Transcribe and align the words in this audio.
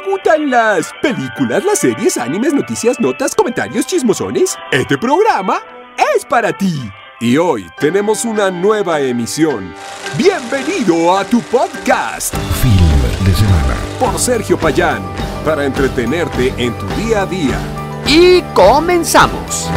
¿Te 0.00 0.10
gustan 0.10 0.50
las 0.50 0.92
películas, 1.02 1.62
las 1.64 1.78
series, 1.78 2.16
animes, 2.16 2.54
noticias, 2.54 2.98
notas, 3.00 3.34
comentarios, 3.34 3.86
chismosones? 3.86 4.56
Este 4.72 4.96
programa 4.96 5.60
es 6.16 6.24
para 6.24 6.56
ti. 6.56 6.90
Y 7.20 7.36
hoy 7.36 7.66
tenemos 7.78 8.24
una 8.24 8.50
nueva 8.50 9.00
emisión. 9.00 9.74
Bienvenido 10.16 11.18
a 11.18 11.24
tu 11.24 11.42
podcast. 11.42 12.34
Film 12.62 13.26
de 13.26 13.34
semana. 13.34 13.76
Por 13.98 14.18
Sergio 14.18 14.58
Payán. 14.58 15.02
Para 15.44 15.66
entretenerte 15.66 16.54
en 16.56 16.72
tu 16.78 16.86
día 17.02 17.22
a 17.22 17.26
día. 17.26 17.58
Y 18.06 18.40
comenzamos. 18.54 19.68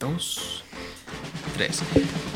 Dos, 0.00 0.64
tres. 1.56 1.82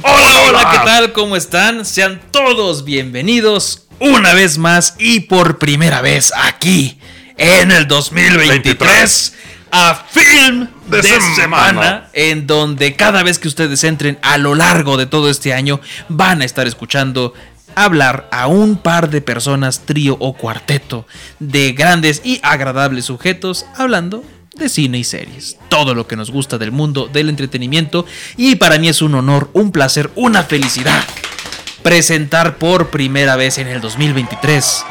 Hola, 0.03 0.43
hola, 0.49 0.71
¿qué 0.71 0.79
tal? 0.85 1.13
¿Cómo 1.13 1.35
están? 1.35 1.85
Sean 1.85 2.21
todos 2.31 2.85
bienvenidos 2.85 3.86
una 4.01 4.35
vez 4.35 4.59
más 4.59 4.95
y 4.99 5.21
por 5.21 5.59
primera 5.59 6.01
vez 6.01 6.33
aquí 6.37 6.99
en 7.37 7.71
el 7.71 7.87
2023 7.87 9.35
a 9.71 10.07
Film 10.09 10.69
de, 10.89 11.03
semana. 11.03 12.09
en 12.13 12.47
donde 12.47 12.95
cada 12.95 13.23
vez 13.23 13.39
que 13.39 13.49
ustedes 13.49 13.83
entren 13.85 14.19
a 14.23 14.39
lo 14.39 14.55
largo 14.55 14.97
de 14.97 15.07
todo 15.07 15.29
este 15.29 15.53
año 15.53 15.81
van 16.09 16.43
a 16.43 16.45
estar 16.45 16.67
escuchando 16.67 17.35
hablar 17.75 18.29
a 18.33 18.47
un 18.47 18.77
par 18.77 19.11
de 19.11 19.21
personas, 19.21 19.81
trío 19.81 20.17
o 20.19 20.35
cuarteto, 20.35 21.07
de 21.41 21.73
grandes 21.73 22.23
y 22.25 22.41
agradables 22.43 23.07
sujetos 23.07 23.67
hablando 23.77 24.25
de 24.55 24.69
cine 24.71 24.99
y 24.99 25.05
series. 25.05 25.59
Todo 25.69 25.95
lo 25.95 26.07
que 26.07 26.17
nos 26.17 26.31
gusta 26.31 26.57
del 26.57 26.73
mundo 26.73 27.11
del 27.13 27.29
entretenimiento. 27.29 28.07
Y 28.39 28.57
para 28.57 28.79
mí 28.79 28.89
es 28.89 29.03
un 29.03 29.15
honor, 29.15 29.51
un 29.53 29.71
placer, 29.71 30.11
una 30.15 30.43
felicidad 30.45 31.05
presentar 31.87 32.57
por 32.57 32.91
primera 32.91 33.37
vez 33.37 33.59
en 33.59 33.69
el 33.69 33.81
2023 33.81 34.85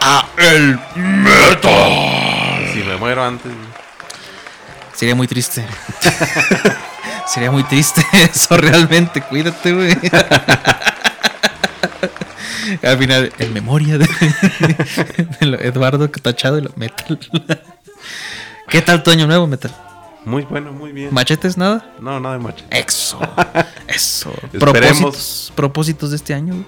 a 0.00 0.26
El 0.36 0.80
Metal. 0.96 2.72
Si 2.72 2.80
me 2.80 2.96
muero 2.96 3.24
antes. 3.24 3.52
Sería 4.92 5.14
muy 5.14 5.28
triste. 5.28 5.64
Sería 7.28 7.52
muy 7.52 7.62
triste 7.62 8.04
eso 8.12 8.56
realmente. 8.56 9.22
Cuídate, 9.22 9.72
güey. 9.72 9.92
Al 12.82 12.98
final, 12.98 13.32
en 13.38 13.52
memoria 13.52 13.96
de, 13.96 14.08
de 14.08 15.68
Eduardo 15.68 16.10
tachado 16.10 16.56
de 16.56 16.62
lo 16.62 16.72
metal. 16.74 17.16
¿Qué 18.68 18.82
tal 18.82 19.04
tu 19.04 19.12
año 19.12 19.28
nuevo, 19.28 19.46
metal? 19.46 19.72
Muy 20.24 20.42
bueno, 20.44 20.72
muy 20.72 20.92
bien. 20.92 21.12
¿Machetes 21.12 21.56
nada? 21.56 21.94
No, 22.00 22.20
nada 22.20 22.36
de 22.36 22.42
machete. 22.42 22.78
Eso. 22.78 23.18
Eso. 23.88 24.30
Esperemos. 24.52 24.60
Propósitos, 24.60 25.52
propósitos 25.54 26.10
de 26.10 26.16
este 26.16 26.34
año. 26.34 26.54
güey. 26.54 26.66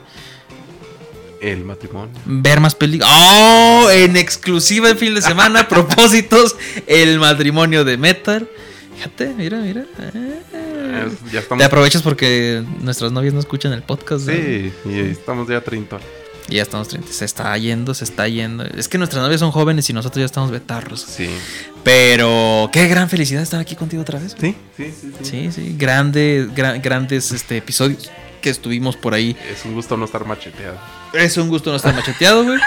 El 1.41 1.64
matrimonio. 1.64 2.14
Ver 2.25 2.61
más 2.61 2.75
películas. 2.75 3.11
¡Oh! 3.12 3.89
En 3.91 4.17
exclusiva 4.17 4.89
el 4.91 4.97
fin 4.97 5.14
de 5.14 5.23
semana. 5.23 5.69
propósitos. 5.69 6.55
El 6.86 7.19
matrimonio 7.19 7.84
de 7.84 7.97
metal. 7.97 8.48
Fíjate, 8.97 9.34
mira, 9.36 9.58
mira. 9.58 9.84
Eh, 10.14 11.08
ya 11.33 11.41
estamos. 11.41 11.58
Te 11.61 11.64
aprovechas 11.64 12.00
porque 12.03 12.62
nuestras 12.80 13.11
novias 13.11 13.34
no 13.34 13.41
escuchan 13.41 13.73
el 13.73 13.83
podcast. 13.83 14.27
¿no? 14.27 14.33
Sí, 14.33 14.73
y 14.86 15.00
estamos 15.00 15.48
ya 15.48 15.61
30. 15.61 15.98
Y 16.48 16.56
ya 16.56 16.62
estamos 16.62 16.88
30. 16.88 17.12
Se 17.12 17.24
está 17.24 17.56
yendo, 17.56 17.94
se 17.94 18.04
está 18.04 18.26
yendo. 18.28 18.64
Es 18.64 18.88
que 18.88 18.98
nuestras 18.98 19.22
novias 19.22 19.40
son 19.40 19.52
jóvenes 19.52 19.88
y 19.88 19.92
nosotros 19.92 20.20
ya 20.20 20.26
estamos 20.26 20.50
betarros. 20.50 21.00
Sí. 21.00 21.28
Pero 21.84 22.68
qué 22.72 22.88
gran 22.88 23.08
felicidad 23.08 23.42
estar 23.42 23.60
aquí 23.60 23.74
contigo 23.76 24.02
otra 24.02 24.18
vez. 24.18 24.36
Sí, 24.38 24.54
sí, 24.76 24.92
sí. 25.00 25.12
sí. 25.22 25.24
Sí, 25.24 25.52
sí. 25.52 25.74
Grandes, 25.78 26.48
gra- 26.54 26.80
grandes 26.82 27.32
este, 27.32 27.56
episodios 27.58 28.10
que 28.40 28.50
estuvimos 28.50 28.96
por 28.96 29.14
ahí. 29.14 29.36
Es 29.52 29.64
un 29.64 29.74
gusto 29.74 29.96
no 29.96 30.04
estar 30.04 30.24
macheteado. 30.26 30.76
Es 31.14 31.36
un 31.36 31.48
gusto 31.48 31.70
no 31.70 31.76
estar 31.76 31.94
macheteado, 31.94 32.44
güey. 32.44 32.58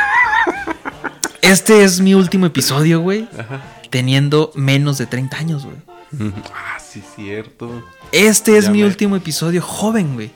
Este 1.41 1.83
es 1.83 1.99
mi 1.99 2.13
último 2.15 2.45
episodio, 2.47 3.01
güey. 3.01 3.27
Ajá. 3.37 3.61
Teniendo 3.89 4.51
menos 4.55 4.97
de 4.97 5.05
30 5.05 5.37
años, 5.37 5.65
güey. 5.65 5.77
Ah, 6.53 6.77
sí, 6.79 7.03
cierto. 7.15 7.83
Este 8.11 8.57
es 8.57 8.65
Ya 8.65 8.71
mi 8.71 8.79
me- 8.79 8.85
último 8.85 9.15
episodio 9.17 9.61
joven, 9.61 10.13
güey. 10.15 10.31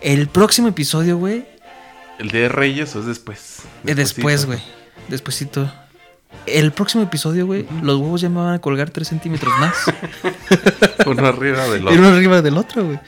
El 0.00 0.28
próximo 0.28 0.68
episodio, 0.68 1.16
güey, 1.18 1.44
El 2.18 2.30
de 2.30 2.48
Reyes 2.48 2.94
o 2.96 3.00
es 3.00 3.06
después. 3.06 3.62
es 3.84 3.96
después, 3.96 4.46
güey. 4.46 4.60
Despuésito. 5.08 5.70
El 6.46 6.72
próximo 6.72 7.02
episodio, 7.04 7.46
güey, 7.46 7.66
los 7.82 7.96
huevos 7.98 8.20
ya 8.20 8.28
me 8.28 8.36
van 8.40 8.54
a 8.54 8.58
colgar 8.60 8.90
3 8.90 9.06
centímetros 9.06 9.52
más. 9.58 9.74
Uno 11.06 11.26
arriba 11.26 11.64
del 11.68 11.82
Y 11.84 11.86
otro. 11.86 11.98
uno 11.98 12.08
arriba 12.08 12.42
del 12.42 12.56
otro, 12.58 12.84
güey. 12.84 12.98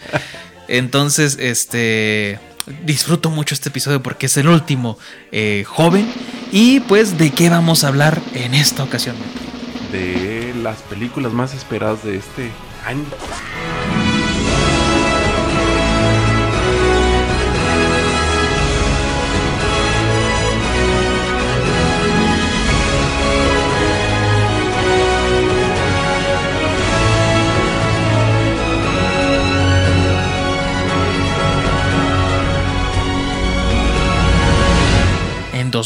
Entonces, 0.69 1.37
este. 1.41 2.39
Disfruto 2.85 3.31
mucho 3.31 3.55
este 3.55 3.69
episodio 3.69 4.03
porque 4.03 4.27
es 4.27 4.37
el 4.39 4.49
último 4.49 4.99
eh, 5.31 5.63
joven. 5.67 6.13
Y 6.51 6.81
pues, 6.81 7.17
¿de 7.17 7.31
qué 7.31 7.49
vamos 7.49 7.85
a 7.85 7.89
hablar 7.89 8.21
en 8.35 8.55
esta 8.55 8.83
ocasión? 8.83 9.15
De 9.93 10.53
las 10.63 10.79
películas 10.83 11.33
más 11.33 11.55
esperadas 11.55 12.03
de 12.03 12.17
este 12.17 12.51
año. 12.85 13.05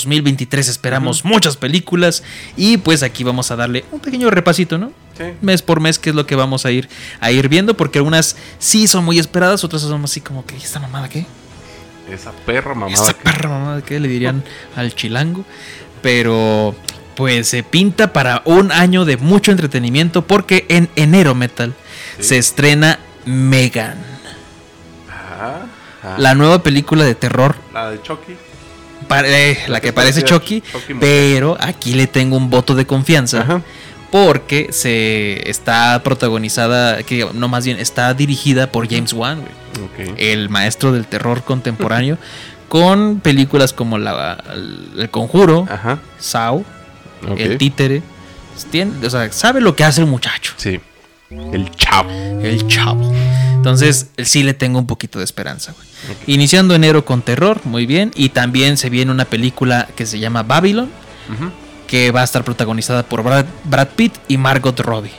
2023 0.04 0.68
esperamos 0.68 1.24
muchas 1.24 1.56
películas. 1.56 2.22
Y 2.56 2.76
pues 2.78 3.02
aquí 3.02 3.24
vamos 3.24 3.50
a 3.50 3.56
darle 3.56 3.84
un 3.92 4.00
pequeño 4.00 4.30
repasito, 4.30 4.78
¿no? 4.78 4.92
Sí. 5.16 5.24
Mes 5.42 5.62
por 5.62 5.80
mes, 5.80 5.98
que 5.98 6.10
es 6.10 6.16
lo 6.16 6.26
que 6.26 6.34
vamos 6.34 6.64
a 6.66 6.70
ir, 6.70 6.88
a 7.20 7.30
ir 7.30 7.48
viendo. 7.48 7.74
Porque 7.76 7.98
algunas 7.98 8.36
sí 8.58 8.86
son 8.88 9.04
muy 9.04 9.18
esperadas, 9.18 9.64
otras 9.64 9.82
son 9.82 10.02
así 10.04 10.20
como 10.20 10.44
que, 10.46 10.54
¿y 10.56 10.58
esta 10.62 10.80
mamada 10.80 11.08
qué? 11.08 11.26
Esa 12.10 12.32
perra 12.32 12.74
mamada. 12.74 13.02
Esa 13.02 13.12
que- 13.14 13.22
perra 13.24 13.48
mamada 13.48 13.82
que 13.82 14.00
le 14.00 14.08
dirían 14.08 14.42
al 14.76 14.94
chilango. 14.94 15.44
Pero 16.02 16.74
pues 17.14 17.48
se 17.48 17.62
pinta 17.62 18.12
para 18.14 18.40
un 18.46 18.72
año 18.72 19.04
de 19.04 19.18
mucho 19.18 19.50
entretenimiento 19.50 20.22
porque 20.26 20.64
en 20.70 20.88
enero 20.96 21.34
metal 21.34 21.74
Sí. 22.18 22.24
se 22.24 22.38
estrena 22.38 22.98
Megan, 23.26 23.98
Ajá, 25.08 25.66
ajá. 26.02 26.18
la 26.18 26.34
nueva 26.34 26.62
película 26.62 27.04
de 27.04 27.14
terror, 27.14 27.56
La 27.74 27.90
de 27.90 28.00
Chucky. 28.02 28.34
Eh, 29.24 29.58
la 29.68 29.80
que 29.80 29.92
parece 29.92 30.22
Chucky, 30.22 30.60
Chucky 30.62 30.94
pero 31.00 31.56
aquí 31.60 31.94
le 31.94 32.06
tengo 32.06 32.36
un 32.36 32.50
voto 32.50 32.74
de 32.74 32.86
confianza 32.86 33.40
Ajá. 33.42 33.62
porque 34.10 34.68
se 34.72 35.48
está 35.48 36.00
protagonizada, 36.02 37.02
que 37.02 37.26
no 37.32 37.48
más 37.48 37.64
bien 37.64 37.78
está 37.78 38.12
dirigida 38.14 38.70
por 38.70 38.88
James 38.88 39.12
Wan, 39.12 39.42
el 40.16 40.48
maestro 40.48 40.92
del 40.92 41.06
terror 41.06 41.42
contemporáneo, 41.42 42.18
con 42.68 43.20
películas 43.20 43.72
como 43.72 43.98
la, 43.98 44.42
el, 44.96 45.08
Conjuro, 45.10 45.66
Ajá. 45.68 45.98
El 47.36 47.58
Títere. 47.58 48.02
Tiene- 48.70 49.06
o 49.06 49.10
sea, 49.10 49.32
sabe 49.32 49.60
lo 49.60 49.74
que 49.74 49.84
hace 49.84 50.00
el 50.02 50.06
muchacho, 50.06 50.52
Sí. 50.56 50.80
El 51.30 51.70
chavo. 51.76 52.10
el 52.10 52.66
chavo. 52.66 53.12
Entonces, 53.54 54.08
sí 54.24 54.42
le 54.42 54.54
tengo 54.54 54.78
un 54.78 54.86
poquito 54.86 55.18
de 55.18 55.24
esperanza. 55.24 55.72
güey. 55.76 55.86
Iniciando 56.26 56.74
enero 56.74 57.04
con 57.04 57.22
terror, 57.22 57.60
muy 57.64 57.86
bien. 57.86 58.10
Y 58.14 58.30
también 58.30 58.76
se 58.76 58.90
viene 58.90 59.12
una 59.12 59.24
película 59.26 59.86
que 59.96 60.06
se 60.06 60.18
llama 60.18 60.42
Babylon, 60.42 60.90
que 61.86 62.10
va 62.10 62.22
a 62.22 62.24
estar 62.24 62.42
protagonizada 62.44 63.02
por 63.04 63.22
Brad, 63.22 63.44
Brad 63.64 63.88
Pitt 63.88 64.14
y 64.28 64.36
Margot 64.38 64.78
Robbie. 64.80 65.12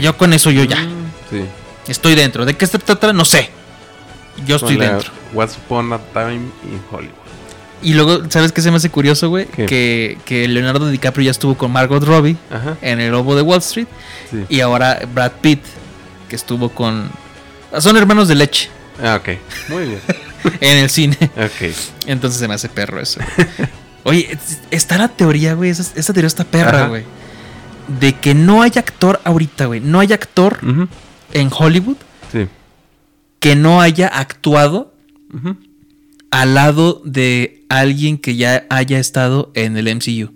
Yo 0.00 0.16
con 0.16 0.32
eso 0.32 0.50
yo 0.50 0.64
ya 0.64 0.80
Mm, 0.82 1.10
Sí. 1.30 1.44
estoy 1.88 2.14
dentro. 2.14 2.44
¿De 2.44 2.56
qué 2.56 2.66
se 2.66 2.78
trata? 2.78 3.12
No 3.12 3.24
sé. 3.24 3.50
Yo 4.46 4.56
estoy 4.56 4.76
dentro. 4.76 5.10
Once 5.34 5.56
Upon 5.66 5.92
a 5.92 5.98
Time 5.98 6.34
in 6.34 6.80
Hollywood. 6.90 7.14
Y 7.84 7.94
luego, 7.94 8.22
¿sabes 8.30 8.50
qué 8.50 8.62
se 8.62 8.70
me 8.70 8.78
hace 8.78 8.90
curioso, 8.90 9.28
güey? 9.28 9.46
Que, 9.46 10.18
que 10.24 10.48
Leonardo 10.48 10.88
DiCaprio 10.88 11.26
ya 11.26 11.30
estuvo 11.30 11.54
con 11.56 11.70
Margot 11.70 12.02
Robbie 12.02 12.36
Ajá. 12.50 12.76
en 12.82 12.98
El 13.00 13.12
Lobo 13.12 13.36
de 13.36 13.42
Wall 13.42 13.58
Street. 13.58 13.86
Sí. 14.30 14.44
Y 14.48 14.60
ahora 14.60 15.00
Brad 15.14 15.32
Pitt, 15.40 15.60
que 16.28 16.34
estuvo 16.36 16.70
con... 16.70 17.10
Son 17.78 17.96
hermanos 17.96 18.26
de 18.28 18.34
leche 18.36 18.70
Ah, 19.02 19.20
ok. 19.20 19.38
Muy 19.68 19.84
bien. 19.86 20.00
en 20.60 20.78
el 20.78 20.88
cine. 20.90 21.16
Ok. 21.36 21.72
Entonces 22.06 22.40
se 22.40 22.48
me 22.48 22.54
hace 22.54 22.68
perro 22.68 23.00
eso. 23.00 23.20
güey. 23.36 23.48
Oye, 24.04 24.32
es- 24.32 24.58
está 24.70 24.96
la 24.98 25.08
teoría, 25.08 25.54
güey. 25.54 25.70
Esa, 25.70 25.82
esa 25.98 26.12
teoría 26.12 26.28
está 26.28 26.44
perra, 26.44 26.78
Ajá. 26.80 26.88
güey. 26.88 27.04
De 28.00 28.14
que 28.14 28.34
no 28.34 28.62
hay 28.62 28.72
actor 28.76 29.20
ahorita, 29.24 29.66
güey. 29.66 29.80
No 29.80 30.00
hay 30.00 30.12
actor 30.12 30.58
en 31.32 31.50
Hollywood 31.52 31.96
Sí. 32.32 32.46
que 33.40 33.56
no 33.56 33.80
haya 33.80 34.06
actuado 34.08 34.92
Ujú. 35.34 35.56
Al 36.34 36.54
lado 36.54 37.00
de 37.04 37.64
alguien 37.68 38.18
que 38.18 38.34
ya 38.34 38.66
haya 38.68 38.98
estado 38.98 39.52
en 39.54 39.76
el 39.76 39.86
MCU. 39.94 40.32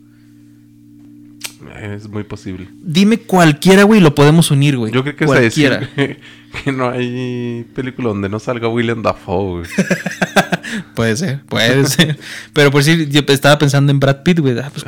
Es 1.77 2.09
muy 2.09 2.23
posible. 2.23 2.69
Dime 2.81 3.19
cualquiera, 3.19 3.83
güey, 3.83 4.01
lo 4.01 4.15
podemos 4.15 4.53
unir, 4.53 4.77
güey. 4.77 4.93
Yo 4.93 5.03
creo 5.03 5.17
que 5.17 5.25
es 5.25 5.29
cualquiera. 5.29 5.81
decir 5.81 6.21
que, 6.65 6.71
no 6.73 6.89
hay 6.89 7.67
película 7.75 8.11
donde 8.11 8.29
no 8.29 8.39
salga 8.39 8.69
William 8.69 9.03
Dafoe, 9.03 9.63
güey. 9.63 9.71
Puede 10.95 11.17
ser, 11.17 11.41
puede 11.47 11.87
ser. 11.87 12.19
Pero 12.53 12.71
por 12.71 12.85
si 12.85 13.09
yo 13.09 13.23
estaba 13.27 13.59
pensando 13.59 13.91
en 13.91 13.99
Brad 13.99 14.23
Pitt, 14.23 14.39
güey. 14.39 14.57
ah, 14.59 14.71
pues, 14.71 14.85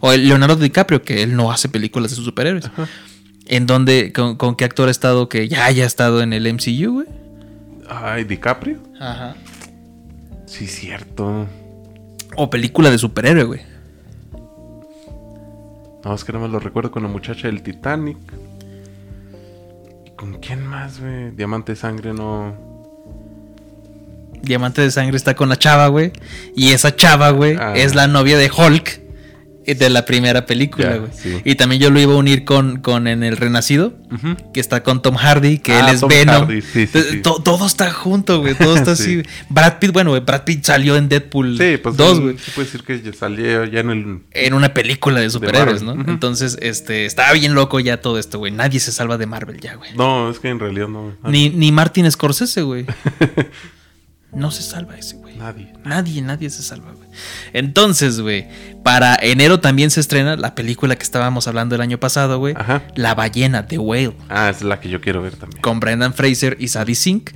O 0.00 0.12
el 0.12 0.26
Leonardo 0.26 0.56
DiCaprio, 0.56 1.02
que 1.02 1.22
él 1.22 1.36
no 1.36 1.52
hace 1.52 1.68
películas 1.68 2.10
de 2.10 2.16
sus 2.16 2.24
superhéroes. 2.24 2.70
¿En 3.46 3.66
dónde, 3.66 4.12
con, 4.12 4.36
con 4.36 4.56
qué 4.56 4.64
actor 4.64 4.88
ha 4.88 4.90
estado 4.90 5.28
que 5.28 5.46
ya 5.46 5.66
haya 5.66 5.84
estado 5.84 6.22
en 6.22 6.32
el 6.32 6.50
MCU, 6.52 6.92
güey? 6.92 7.06
Ay, 7.88 8.24
DiCaprio. 8.24 8.78
Ajá. 8.98 9.36
Sí, 10.50 10.66
cierto. 10.66 11.46
O 12.36 12.50
película 12.50 12.90
de 12.90 12.98
superhéroe, 12.98 13.44
güey. 13.44 13.60
No, 16.04 16.14
es 16.14 16.24
que 16.24 16.32
nada 16.32 16.44
más 16.44 16.52
lo 16.52 16.58
recuerdo 16.58 16.90
con 16.90 17.04
la 17.04 17.08
muchacha 17.08 17.46
del 17.46 17.62
Titanic. 17.62 18.16
¿Y 20.06 20.10
con 20.10 20.34
quién 20.40 20.66
más, 20.66 21.00
güey? 21.00 21.30
Diamante 21.30 21.72
de 21.72 21.76
Sangre 21.76 22.12
no. 22.12 22.54
Diamante 24.42 24.80
de 24.82 24.90
Sangre 24.90 25.16
está 25.16 25.36
con 25.36 25.48
la 25.48 25.56
chava, 25.56 25.86
güey. 25.86 26.12
Y 26.56 26.70
esa 26.72 26.96
chava, 26.96 27.30
güey, 27.30 27.56
Ah. 27.60 27.74
es 27.76 27.94
la 27.94 28.08
novia 28.08 28.36
de 28.36 28.50
Hulk 28.50 28.99
de 29.78 29.90
la 29.90 30.04
primera 30.04 30.46
película, 30.46 30.96
güey. 30.96 31.10
sí. 31.14 31.40
Y 31.44 31.54
también 31.54 31.80
yo 31.82 31.90
lo 31.90 32.00
iba 32.00 32.12
a 32.12 32.16
unir 32.16 32.44
con, 32.44 32.78
con 32.80 33.06
en 33.06 33.22
El 33.22 33.36
Renacido, 33.36 33.94
que 34.52 34.60
está 34.60 34.82
con 34.82 35.02
Tom 35.02 35.14
Hardy, 35.16 35.58
que 35.58 35.72
Ah, 35.72 35.80
él 35.88 35.94
es 35.94 36.00
Tom 36.00 36.08
Venom. 36.10 36.34
Hardy, 36.42 36.60
sí, 36.62 36.86
sí, 36.86 37.20
todo 37.22 37.66
está 37.66 37.90
junto, 37.92 38.40
güey. 38.40 38.54
Todo 38.54 38.76
está 38.76 38.92
así. 38.92 39.22
Sí. 39.22 39.28
Brad 39.48 39.78
Pitt, 39.78 39.92
bueno, 39.92 40.10
güey, 40.10 40.22
Brad 40.22 40.44
Pitt 40.44 40.64
salió 40.64 40.96
en 40.96 41.08
Deadpool 41.08 41.56
Sí, 41.58 41.76
pues 41.82 41.96
2, 41.96 42.16
sí, 42.16 42.22
güey. 42.22 42.38
sí 42.38 42.50
puede 42.54 42.66
decir 42.66 42.82
que 42.84 43.00
ya 43.02 43.12
salió 43.12 43.64
ya 43.64 43.80
en 43.80 43.90
el. 43.90 44.18
En 44.32 44.54
una 44.54 44.74
película 44.74 45.20
de 45.20 45.30
superhéroes, 45.30 45.82
¿no? 45.82 45.92
Entonces, 45.92 46.58
este, 46.60 47.06
estaba 47.06 47.32
bien 47.32 47.54
loco 47.54 47.80
ya 47.80 48.00
todo 48.00 48.18
esto, 48.18 48.38
güey. 48.38 48.52
Nadie 48.52 48.80
se 48.80 48.92
salva 48.92 49.18
de 49.18 49.26
Marvel 49.26 49.60
ya, 49.60 49.74
güey. 49.76 49.90
No, 49.96 50.30
es 50.30 50.38
que 50.38 50.48
en 50.48 50.58
realidad 50.58 50.88
no. 50.88 51.14
güey. 51.22 51.32
Ni, 51.32 51.50
ni 51.50 51.72
Martin 51.72 52.10
Scorsese, 52.10 52.62
güey. 52.62 52.86
No 54.32 54.50
se 54.50 54.62
salva 54.62 54.96
ese, 54.96 55.16
güey. 55.16 55.36
Nadie. 55.36 55.72
Nadie, 55.84 56.22
nadie 56.22 56.50
se 56.50 56.62
salva, 56.62 56.92
güey. 56.92 57.08
Entonces, 57.52 58.20
güey, 58.20 58.46
para 58.84 59.16
enero 59.20 59.58
también 59.60 59.90
se 59.90 60.00
estrena 60.00 60.36
la 60.36 60.54
película 60.54 60.96
que 60.96 61.02
estábamos 61.02 61.48
hablando 61.48 61.74
el 61.74 61.80
año 61.80 61.98
pasado, 61.98 62.38
güey. 62.38 62.54
Ajá. 62.56 62.82
La 62.94 63.14
ballena, 63.14 63.66
The 63.66 63.78
Whale. 63.78 64.16
Ah, 64.28 64.48
es 64.50 64.62
la 64.62 64.78
que 64.78 64.88
yo 64.88 65.00
quiero 65.00 65.20
ver 65.22 65.36
también. 65.36 65.60
Con 65.62 65.80
Brendan 65.80 66.14
Fraser 66.14 66.56
y 66.60 66.68
Sadie 66.68 66.94
Sink, 66.94 67.30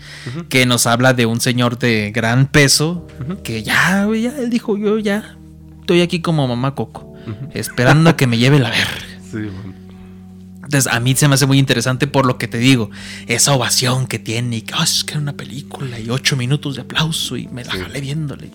que 0.48 0.66
nos 0.66 0.86
habla 0.86 1.14
de 1.14 1.26
un 1.26 1.40
señor 1.40 1.78
de 1.78 2.12
gran 2.12 2.46
peso, 2.46 3.06
que 3.42 3.62
ya, 3.62 4.04
güey, 4.04 4.22
ya, 4.22 4.36
él 4.38 4.50
dijo, 4.50 4.76
yo 4.76 4.98
ya 4.98 5.36
estoy 5.80 6.00
aquí 6.00 6.20
como 6.20 6.46
mamá 6.46 6.74
Coco, 6.74 7.14
esperando 7.54 8.10
a 8.10 8.16
que 8.16 8.26
me 8.26 8.38
lleve 8.38 8.58
la 8.60 8.70
verga. 8.70 8.92
Sí, 9.30 9.38
bueno. 9.38 9.83
Entonces, 10.64 10.92
a 10.92 10.98
mí 11.00 11.14
se 11.14 11.28
me 11.28 11.34
hace 11.34 11.46
muy 11.46 11.58
interesante 11.58 12.06
por 12.06 12.26
lo 12.26 12.38
que 12.38 12.48
te 12.48 12.58
digo, 12.58 12.90
esa 13.26 13.52
ovación 13.52 14.06
que 14.06 14.18
tiene 14.18 14.56
y 14.56 14.62
que 14.62 14.74
"Ah, 14.76 14.84
es 14.84 15.04
que 15.04 15.12
era 15.12 15.20
una 15.20 15.34
película 15.36 15.98
y 16.00 16.10
ocho 16.10 16.36
minutos 16.36 16.74
de 16.76 16.82
aplauso 16.82 17.36
y 17.36 17.46
me 17.48 17.64
la 17.64 17.72
Sí. 17.72 17.78
jalé 17.80 18.00
viéndole. 18.00 18.50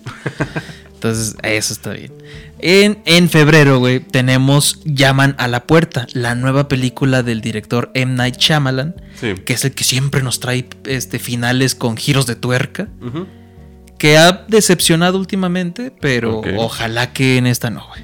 Entonces, 0.94 1.34
eso 1.42 1.72
está 1.72 1.92
bien. 1.92 2.12
En, 2.58 2.98
en 3.06 3.30
febrero, 3.30 3.78
güey, 3.78 4.00
tenemos 4.00 4.80
Llaman 4.84 5.34
a 5.38 5.48
la 5.48 5.64
Puerta, 5.66 6.06
la 6.12 6.34
nueva 6.34 6.68
película 6.68 7.22
del 7.22 7.40
director 7.40 7.90
M. 7.94 8.14
Night 8.16 8.36
Shyamalan, 8.36 8.94
Sí. 9.18 9.34
que 9.46 9.54
es 9.54 9.64
el 9.64 9.72
que 9.72 9.84
siempre 9.84 10.22
nos 10.22 10.40
trae 10.40 10.68
este, 10.84 11.18
finales 11.18 11.74
con 11.74 11.96
giros 11.96 12.26
de 12.26 12.36
tuerca, 12.36 12.88
que 13.98 14.18
ha 14.18 14.44
decepcionado 14.48 15.18
últimamente, 15.18 15.90
pero 16.00 16.42
ojalá 16.58 17.12
que 17.14 17.38
en 17.38 17.46
esta 17.46 17.70
no, 17.70 17.86
güey. 17.88 18.02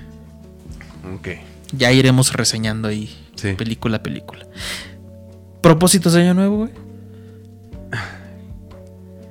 Ok. 1.16 1.28
Ya 1.72 1.92
iremos 1.92 2.32
reseñando 2.32 2.88
ahí 2.88 3.14
Sí. 3.36 3.52
película 3.52 4.02
película. 4.02 4.46
¿Propósitos 5.62 6.12
de 6.14 6.22
año 6.22 6.34
nuevo, 6.34 6.56
güey? 6.58 6.70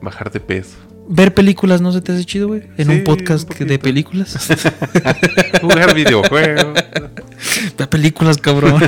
Bajar 0.01 0.31
de 0.31 0.39
peso. 0.39 0.75
¿Ver 1.07 1.33
películas 1.33 1.81
no 1.81 1.91
se 1.91 2.01
te 2.01 2.13
hace 2.13 2.25
chido, 2.25 2.47
güey? 2.47 2.63
En 2.77 2.87
Sí, 2.87 2.91
un 2.93 3.03
podcast 3.03 3.49
un 3.59 3.67
de 3.67 3.77
películas. 3.79 4.35
Jugar 5.61 5.93
videojuegos. 5.93 6.79
Ve 7.77 7.87
películas, 7.87 8.37
cabrón. 8.37 8.81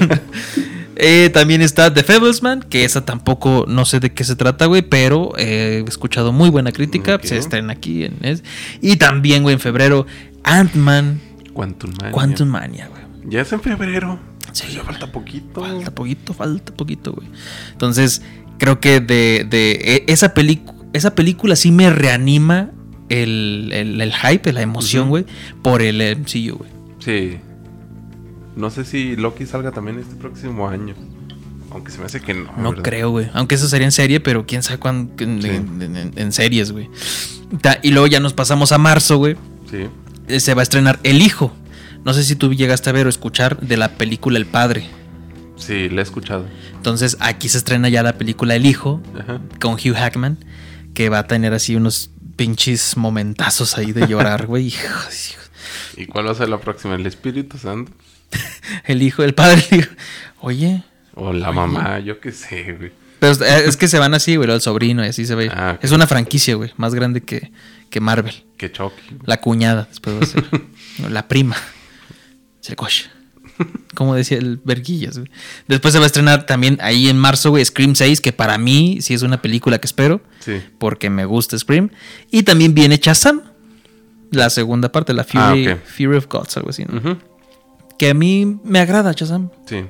Eh, 0.96 1.30
también 1.32 1.62
está 1.62 1.94
The 1.94 2.02
Fablesman, 2.04 2.62
que 2.62 2.84
esa 2.86 3.06
tampoco 3.06 3.66
no 3.68 3.86
sé 3.86 4.00
de 4.00 4.14
qué 4.14 4.24
se 4.24 4.36
trata, 4.36 4.66
güey, 4.66 4.82
pero 4.82 5.34
eh, 5.38 5.84
he 5.86 5.88
escuchado 5.90 6.32
muy 6.32 6.50
buena 6.50 6.72
crítica. 6.72 7.16
Ok. 7.16 7.26
Se 7.26 7.38
estrena 7.38 7.74
aquí 7.74 8.04
en 8.06 8.18
es- 8.24 8.44
Y 8.82 8.98
también, 8.98 9.44
güey, 9.44 9.54
en 9.54 9.60
febrero, 9.60 10.08
Ant-Man 10.44 11.22
Quantum 11.54 11.92
Mania. 12.00 12.12
Quantum 12.12 12.48
Mania, 12.48 12.88
güey. 12.90 13.04
Ya 13.30 13.42
es 13.42 13.52
en 13.54 13.62
febrero. 13.62 14.20
Sí, 14.66 14.74
ya 14.74 14.82
güey. 14.82 14.86
falta 14.94 15.12
poquito. 15.12 15.62
Falta 15.62 15.92
poquito, 15.94 16.34
falta 16.34 16.74
poquito, 16.74 17.14
güey. 17.14 17.28
Entonces, 17.72 18.22
creo 18.58 18.80
que 18.80 19.00
de, 19.00 19.46
de 19.50 19.72
e- 19.84 20.04
esa, 20.08 20.34
esa 20.94 21.16
película 21.16 21.56
sí 21.56 21.72
me 21.72 21.90
reanima 21.90 22.72
el, 23.10 23.70
el- 23.74 24.02
el 24.02 24.14
hype, 24.14 24.52
la 24.54 24.62
emoción, 24.62 25.10
güey, 25.10 25.26
por 25.62 25.82
el 25.82 26.02
MCU, 26.18 26.58
güey. 26.58 26.70
Sí. 27.00 27.38
No 28.56 28.70
sé 28.72 28.84
si 28.86 29.16
Loki 29.16 29.46
salga 29.46 29.72
también 29.72 30.00
este 30.00 30.16
próximo 30.16 30.68
año. 30.68 30.96
Aunque 31.70 31.92
se 31.92 32.00
me 32.00 32.06
hace 32.06 32.22
que 32.22 32.34
no. 32.34 32.52
No 32.58 32.70
¿verdad? 32.72 32.84
creo, 32.84 33.12
güey. 33.12 33.30
Aunque 33.34 33.56
eso 33.56 33.68
sería 33.68 33.86
en 33.86 33.92
serie, 33.92 34.20
pero 34.20 34.46
quién 34.48 34.64
sabe 34.64 34.80
cuándo 34.80 35.12
en, 35.24 35.42
Sí. 35.42 35.50
en- 35.50 35.82
en- 35.96 36.14
en 36.16 36.32
series, 36.32 36.72
güey. 36.72 36.90
Y 37.84 37.92
luego 37.92 38.08
ya 38.08 38.20
nos 38.20 38.34
pasamos 38.34 38.72
a 38.72 38.78
marzo, 38.78 39.18
güey. 39.18 39.36
Sí. 39.70 39.86
Eh, 40.28 40.40
Se 40.40 40.54
va 40.54 40.62
a 40.62 40.64
estrenar 40.64 41.00
El 41.04 41.22
Hijo. 41.22 41.54
No 42.04 42.14
sé 42.14 42.24
si 42.24 42.36
tú 42.36 42.54
llegaste 42.54 42.90
a 42.90 42.94
ver 42.94 43.06
o 43.08 43.10
escuchar 43.10 43.60
de 43.60 43.78
la 43.78 43.90
película 43.98 44.38
El 44.38 44.46
Padre. 44.46 44.88
Sí, 45.58 45.90
la 45.90 46.02
he 46.02 46.04
escuchado. 46.04 46.46
Entonces 46.76 47.18
aquí 47.20 47.50
se 47.50 47.58
estrena 47.58 47.90
ya 47.90 48.04
la 48.04 48.18
película 48.18 48.56
El 48.56 48.66
Hijo 48.66 49.02
Ajá. 49.20 49.42
con 49.60 49.74
Hugh 49.74 49.96
Hackman, 49.96 50.38
que 50.94 51.10
va 51.10 51.20
a 51.20 51.28
tener 51.28 51.54
así 51.54 51.76
unos 51.76 52.12
pinches 52.36 52.96
momentazos 52.98 53.78
ahí 53.78 53.92
de 53.92 54.08
llorar, 54.08 54.46
güey. 54.46 54.74
¿Y 55.98 56.06
cuál 56.06 56.28
va 56.28 56.32
a 56.32 56.36
ser 56.36 56.50
la 56.50 56.60
próxima? 56.60 56.96
¿El 56.96 57.06
Espíritu 57.08 57.58
Santo? 57.58 57.92
El 58.86 59.02
hijo, 59.02 59.24
el 59.24 59.34
padre, 59.34 59.66
el 59.72 59.80
hijo. 59.80 59.90
Oye, 60.42 60.84
O 61.16 61.34
la 61.34 61.52
mamá, 61.52 62.00
yo 62.00 62.20
qué 62.20 62.32
sé, 62.32 62.74
güey. 62.74 62.92
pero 63.20 63.32
es- 63.32 63.42
es 63.42 63.78
que 63.78 63.88
se 63.88 63.98
van 63.98 64.14
así, 64.14 64.36
güey, 64.36 64.50
el 64.52 64.62
sobrino 64.62 65.04
y 65.04 65.08
así 65.08 65.26
se 65.26 65.34
ve. 65.34 65.50
Ah. 65.52 65.80
Es 65.82 65.92
una 65.92 66.06
franquicia, 66.06 66.54
güey, 66.56 66.72
más 66.78 66.94
grande 66.94 67.22
que, 67.24 67.52
que 67.90 68.00
Marvel. 68.00 68.44
Que 68.58 68.72
choque. 68.72 69.02
La 69.26 69.38
cuñada, 69.42 69.88
después 69.90 70.16
va 70.18 70.24
a 70.24 70.26
ser. 70.26 70.46
No, 71.00 71.10
la 71.10 71.28
prima. 71.28 71.56
Como 73.96 74.14
decía 74.14 74.38
el 74.38 74.58
Verguillas, 74.64 75.18
güey. 75.18 75.32
Después 75.68 75.92
se 75.94 76.00
va 76.00 76.04
a 76.04 76.08
estrenar 76.08 76.46
también 76.46 76.78
ahí 76.82 77.10
en 77.10 77.18
marzo, 77.18 77.50
güey, 77.50 77.66
Scream 77.66 77.96
6, 77.96 78.22
que 78.22 78.32
para 78.32 78.58
mí 78.60 79.00
sí 79.02 79.14
es 79.16 79.24
una 79.24 79.42
película 79.42 79.80
que 79.80 79.88
espero, 79.88 80.22
Sí. 80.40 80.62
porque 80.78 81.10
me 81.10 81.26
gusta 81.26 81.58
Scream. 81.58 81.90
Y 82.30 82.44
también 82.44 82.76
viene 82.76 82.98
Shazam, 83.02 83.42
la 84.32 84.50
segunda 84.52 84.92
parte, 84.92 85.14
la 85.14 85.24
Fury, 85.24 85.68
Ah. 85.70 85.78
Fury 85.84 86.18
of 86.18 86.28
Gods, 86.28 86.58
algo 86.58 86.70
así, 86.70 86.86
¿no? 86.86 87.18
Que 87.98 88.12
a 88.12 88.14
mí 88.14 88.60
me 88.64 88.80
agrada 88.80 89.12
Shazam. 89.14 89.50
Sí. 89.66 89.86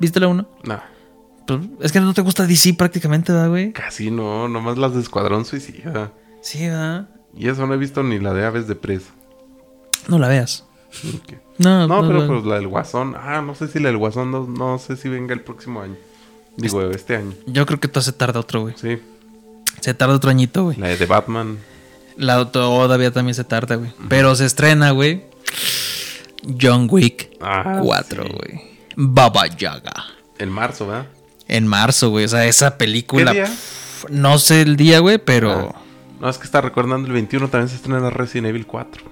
¿Viste 0.00 0.18
la 0.20 0.28
1? 0.28 0.48
No. 0.64 0.80
Pues, 1.46 1.60
es 1.82 1.92
que 1.92 2.00
no 2.00 2.14
te 2.14 2.22
gusta 2.22 2.46
DC 2.46 2.72
prácticamente, 2.74 3.32
¿verdad, 3.32 3.48
güey? 3.50 3.72
Casi 3.72 4.10
no. 4.10 4.48
Nomás 4.48 4.78
las 4.78 4.94
de 4.94 5.00
Escuadrón 5.00 5.44
Suicida. 5.44 6.12
Sí, 6.40 6.60
¿verdad? 6.60 7.08
Y 7.36 7.48
eso 7.48 7.66
no 7.66 7.74
he 7.74 7.76
visto 7.76 8.02
ni 8.02 8.18
la 8.18 8.32
de 8.32 8.44
Aves 8.46 8.66
de 8.68 8.74
Presa. 8.74 9.10
No 10.08 10.18
la 10.18 10.28
veas. 10.28 10.64
No, 11.58 11.86
No, 11.86 12.06
pero 12.06 12.20
no. 12.22 12.26
pues 12.26 12.44
la 12.44 12.54
del 12.56 12.68
Guasón. 12.68 13.14
Ah, 13.16 13.42
no 13.42 13.54
sé 13.54 13.68
si 13.68 13.78
la 13.78 13.88
del 13.88 13.98
Guasón 13.98 14.30
no, 14.30 14.46
no 14.46 14.78
sé 14.78 14.96
si 14.96 15.08
venga 15.08 15.34
el 15.34 15.40
próximo 15.42 15.80
año. 15.82 15.96
Digo, 16.56 16.82
este 16.90 17.16
año. 17.16 17.34
Yo 17.46 17.66
creo 17.66 17.78
que 17.78 17.88
todo 17.88 18.02
se 18.02 18.12
tarda 18.12 18.40
otro, 18.40 18.62
güey. 18.62 18.74
Sí. 18.76 18.98
Se 19.80 19.94
tarda 19.94 20.14
otro 20.14 20.30
añito, 20.30 20.64
güey. 20.64 20.76
La 20.78 20.88
de 20.88 20.96
The 20.96 21.06
Batman. 21.06 21.58
La 22.16 22.50
todavía 22.50 23.12
también 23.12 23.34
se 23.34 23.44
tarda, 23.44 23.76
güey. 23.76 23.92
Pero 24.08 24.34
se 24.34 24.44
estrena, 24.46 24.90
güey. 24.90 25.22
John 26.60 26.88
Wick 26.90 27.30
Ah, 27.40 27.80
4, 27.82 28.24
sí. 28.24 28.28
güey. 28.32 28.60
Baba 28.96 29.46
Yaga. 29.46 29.92
En 30.38 30.50
marzo, 30.50 30.86
¿verdad? 30.86 31.06
En 31.46 31.66
marzo, 31.66 32.10
güey. 32.10 32.24
O 32.24 32.28
sea, 32.28 32.44
esa 32.46 32.76
película. 32.78 33.32
¿Qué 33.32 33.38
día? 33.38 33.44
pf, 33.46 34.06
no 34.10 34.38
sé 34.38 34.62
el 34.62 34.76
día, 34.76 34.98
güey, 35.00 35.18
pero. 35.18 35.72
Ah. 35.74 35.80
No, 36.20 36.28
es 36.28 36.38
que 36.38 36.44
está 36.44 36.60
recordando 36.60 37.06
el 37.06 37.12
21 37.12 37.48
también 37.48 37.68
se 37.68 37.76
estrena 37.76 38.10
Resident 38.10 38.48
Evil 38.48 38.66
4. 38.66 39.04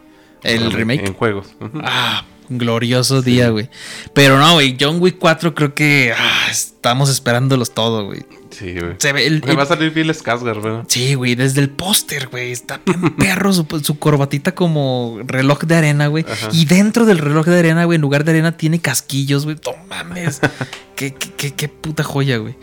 El 0.43 0.73
remake. 0.73 1.05
En 1.07 1.14
juegos. 1.14 1.49
Ah, 1.83 2.25
glorioso 2.49 3.23
día, 3.23 3.49
güey. 3.50 3.69
Pero 4.14 4.38
no, 4.38 4.55
güey. 4.55 4.76
John 4.81 4.97
Wick 5.00 5.16
4 5.19 5.55
creo 5.55 5.75
que. 5.75 6.12
ah, 6.16 6.47
estamos 6.50 7.11
esperándolos 7.11 7.75
todo, 7.75 8.07
güey. 8.07 8.25
Sí, 8.50 8.73
güey. 8.78 8.95
Se 8.99 9.12
ve 9.12 9.26
el. 9.26 9.43
Me 9.45 9.55
va 9.55 9.64
a 9.64 9.66
salir 9.66 9.90
Bill 9.93 10.11
Skarsgård, 10.11 10.62
¿verdad? 10.62 10.85
Sí, 10.88 11.14
güey, 11.14 11.35
desde 11.35 11.61
el 11.61 11.69
póster, 11.71 12.28
güey. 12.28 12.52
Está 12.52 12.81
bien 12.87 13.11
perro 13.19 13.52
su, 13.52 13.66
su 13.83 13.99
corbatita 13.99 14.55
como 14.55 15.19
reloj 15.26 15.62
de 15.64 15.75
arena, 15.76 16.07
güey. 16.07 16.25
Ajá. 16.31 16.49
Y 16.52 16.64
dentro 16.66 17.05
del 17.07 17.19
reloj 17.19 17.47
de 17.47 17.59
arena, 17.59 17.85
güey, 17.85 17.97
en 17.97 18.02
lugar 18.02 18.25
de 18.25 18.31
arena 18.33 18.57
tiene 18.57 18.78
casquillos, 18.81 19.45
güey. 19.45 19.57
No 19.64 19.73
mames. 19.88 20.40
qué, 20.97 21.12
qué, 21.14 21.33
qué- 21.37 21.55
qué 21.55 21.69
puta 21.69 22.02
joya, 22.05 22.37
güey. 22.38 22.55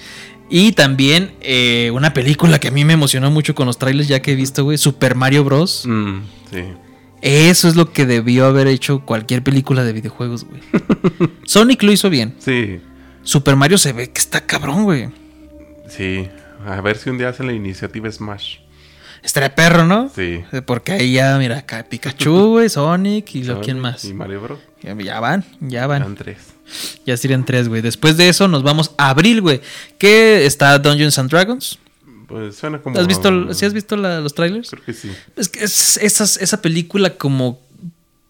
Y 0.50 0.74
también 0.74 1.32
eh, 1.42 1.89
una 1.94 2.13
película 2.13 2.60
que 2.60 2.68
a 2.68 2.72
mí 2.72 2.86
me 2.86 2.94
emocionó 2.94 3.32
mucho 3.32 3.56
con 3.56 3.65
los 3.65 3.77
trailers 3.80 4.08
ya 4.08 4.22
que 4.22 4.34
he 4.34 4.36
visto, 4.36 4.63
güey. 4.63 4.77
Super 4.77 5.15
Mario 5.15 5.44
Bros. 5.44 5.84
Mm, 5.86 6.20
sí. 6.51 6.63
Eso 7.24 7.70
es 7.70 7.77
lo 7.77 7.94
que 7.94 8.06
debió 8.06 8.46
haber 8.46 8.68
hecho 8.68 9.06
cualquier 9.06 9.42
película 9.44 9.86
de 9.86 9.94
videojuegos, 9.94 10.44
güey. 10.44 10.62
Sonic 11.46 11.82
lo 11.82 11.94
hizo 11.94 12.10
bien. 12.10 12.36
Sí. 12.38 12.82
Super 13.24 13.56
Mario 13.56 13.77
se 13.77 13.94
ve 13.94 14.12
que 14.12 14.20
está 14.20 14.46
cabrón, 14.46 14.84
güey. 14.84 15.10
Sí. 15.88 16.27
A 16.65 16.82
ver 16.82 16.98
si 16.98 17.10
un 17.10 17.18
día 17.18 17.30
hacen 17.30 17.48
la 17.48 17.53
iniciativa 17.53 18.12
Smash. 18.12 18.58
Estaría 19.24 19.56
perro, 19.56 19.86
¿no? 19.86 20.12
Sí. 20.13 20.44
Porque 20.65 20.92
ahí 20.92 21.13
ya, 21.13 21.38
mira, 21.38 21.60
acá 21.60 21.86
Pikachu, 21.89 22.50
güey, 22.51 22.68
Sonic 22.68 23.36
y 23.36 23.44
lo 23.46 23.62
quién 23.62 23.80
más. 23.80 24.03
Y 24.03 24.13
Mario 24.13 24.42
Bros. 24.42 24.60
Ya, 24.82 25.22
van, 25.22 25.46
ya 25.62 25.88
van. 25.88 26.01
Eran 26.01 26.15
tres. 26.15 26.39
Ya 27.06 27.15
serían 27.15 27.46
tres, 27.46 27.70
güey. 27.70 27.82
Después 27.82 28.18
de 28.18 28.27
eso 28.27 28.50
nos 28.50 28.63
vamos 28.63 28.94
a 28.98 29.12
abril, 29.12 29.39
güey. 29.39 29.62
Que 29.98 30.46
está 30.46 30.77
Dungeons 30.77 31.18
and 31.18 31.30
Dragons. 31.30 31.80
Pues 32.33 32.55
suena 32.55 32.81
como. 32.81 32.99
¿Has 32.99 33.05
visto, 33.07 33.53
¿Sí 33.53 33.65
has 33.65 33.73
visto 33.73 33.95
la- 33.95 34.19
los 34.19 34.33
trailers? 34.33 34.69
Creo 34.71 34.83
que 34.83 34.93
sí. 34.93 35.11
Es 35.35 35.49
que 35.49 35.63
es, 35.63 35.97
esas- 35.97 36.37
esa 36.37 36.61
película 36.61 37.11
como 37.15 37.59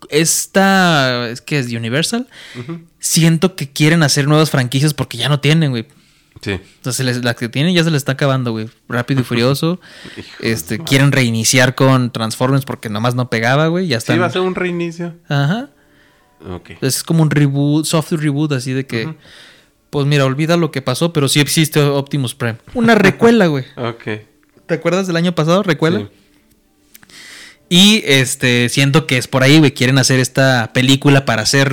esta, 0.10 1.30
es 1.30 1.42
que 1.42 1.60
es 1.60 1.72
Universal, 1.72 2.28
siento 3.00 3.56
que 3.56 3.70
quieren 3.70 4.04
hacer 4.04 4.28
nuevas 4.28 4.50
franquicias 4.50 4.94
porque 4.94 5.18
ya 5.18 5.30
no 5.30 5.40
tienen, 5.40 5.72
güey. 5.72 5.86
Sí. 6.42 6.60
Se 6.92 7.04
les- 7.04 7.24
la 7.24 7.34
que 7.36 7.48
tienen 7.48 7.74
ya 7.74 7.84
se 7.84 7.92
les 7.92 7.98
está 8.02 8.12
acabando, 8.14 8.52
güey. 8.52 8.70
Rápido 8.90 9.22
y 9.22 9.24
Furioso. 9.24 9.80
Este, 10.42 10.78
madre. 10.78 10.90
quieren 10.90 11.12
reiniciar 11.12 11.76
con 11.76 12.12
Transformers 12.12 12.66
porque 12.66 12.90
nomás 12.90 13.16
no 13.16 13.30
pegaba, 13.30 13.68
güey. 13.68 13.88
Ya 13.88 14.00
Sí, 14.00 14.12
está. 14.12 14.18
va 14.18 14.26
a 14.26 14.30
ser 14.32 14.42
un 14.42 14.56
reinicio. 14.56 15.16
Ajá. 15.30 15.70
Ok. 16.50 16.72
Es 16.82 17.04
como 17.04 17.24
un 17.24 17.32
reboot, 17.32 17.86
soft 17.86 18.12
reboot, 18.12 18.52
así 18.52 18.74
de 18.74 18.86
que. 18.86 19.16
Pues 19.94 20.08
mira, 20.08 20.26
olvida 20.26 20.58
lo 20.58 20.72
que 20.72 20.82
pasó, 20.82 21.14
pero 21.14 21.30
sí 21.30 21.40
existe 21.40 21.80
Optimus 21.80 22.34
Prime. 22.34 22.58
Una 22.74 22.96
recuela, 22.96 23.46
güey. 23.46 23.64
Ok. 23.78 24.04
¿Te 24.66 24.74
acuerdas 24.74 25.06
del 25.06 25.16
año 25.18 25.36
pasado? 25.36 25.62
¿Recuela? 25.62 26.00
Sí. 26.00 26.08
Y 27.70 28.04
este, 28.06 28.70
siento 28.70 29.08
que 29.08 29.18
es 29.18 29.28
por 29.28 29.44
ahí, 29.44 29.60
güey. 29.60 29.72
Quieren 29.72 29.98
hacer 30.00 30.20
esta 30.20 30.72
película 30.74 31.26
para 31.26 31.44
hacer 31.44 31.72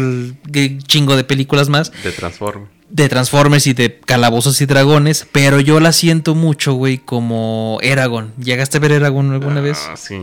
chingo 0.87 1.17
de 1.17 1.25
películas 1.25 1.69
más 1.71 1.93
De 2.05 2.13
Transform. 2.13 2.67
de 2.91 3.09
Transformers 3.09 3.67
y 3.67 3.73
de 3.73 3.99
Calabozos 4.01 4.61
y 4.61 4.67
Dragones. 4.67 5.27
Pero 5.33 5.61
yo 5.61 5.81
la 5.81 5.93
siento 5.93 6.35
mucho, 6.35 6.75
güey, 6.75 6.99
como 6.99 7.79
Eragon. 7.83 8.33
¿Llegaste 8.39 8.77
a 8.77 8.81
ver 8.81 8.93
Eragon 8.93 9.33
alguna 9.33 9.61
vez? 9.61 9.79
Ah, 9.91 9.97
sí. 9.97 10.19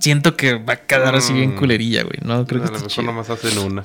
Siento 0.00 0.36
que 0.36 0.54
va 0.54 0.74
a 0.74 0.86
quedar 0.86 1.14
así 1.16 1.32
bien 1.32 1.54
Mm. 1.54 1.58
culerilla, 1.58 2.02
güey. 2.02 2.18
No, 2.22 2.44
creo 2.46 2.60
que 2.62 2.68
a 2.68 2.70
lo 2.70 2.76
está 2.76 2.88
mejor 2.88 2.90
chido. 2.90 3.02
nomás 3.04 3.30
hacen 3.30 3.58
una. 3.58 3.84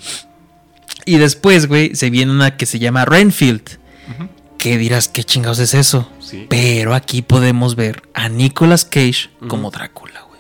Y 1.06 1.18
después, 1.18 1.68
güey, 1.68 1.96
se 1.96 2.10
viene 2.10 2.32
una 2.32 2.58
que 2.58 2.66
se 2.66 2.80
llama 2.80 3.06
Renfield. 3.06 3.80
Que 4.58 4.78
dirás, 4.78 5.08
¿qué 5.08 5.24
chingados 5.24 5.58
es 5.58 5.74
eso? 5.74 6.08
Sí. 6.20 6.46
Pero 6.48 6.94
aquí 6.94 7.24
podemos 7.24 7.76
ver 7.76 8.04
a 8.14 8.30
Nicolas 8.30 8.86
Cage 8.86 9.30
como 9.48 9.72
Drácula, 9.72 10.22
güey. 10.30 10.40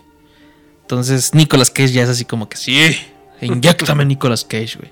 Entonces, 0.81 1.33
Nicolas 1.33 1.71
Cage 1.71 1.91
ya 1.91 2.03
es 2.03 2.09
así 2.09 2.25
como 2.25 2.47
que 2.47 2.55
sí, 2.57 2.95
inyectame 3.41 4.05
Nicolas 4.05 4.45
Cage, 4.45 4.77
güey. 4.77 4.91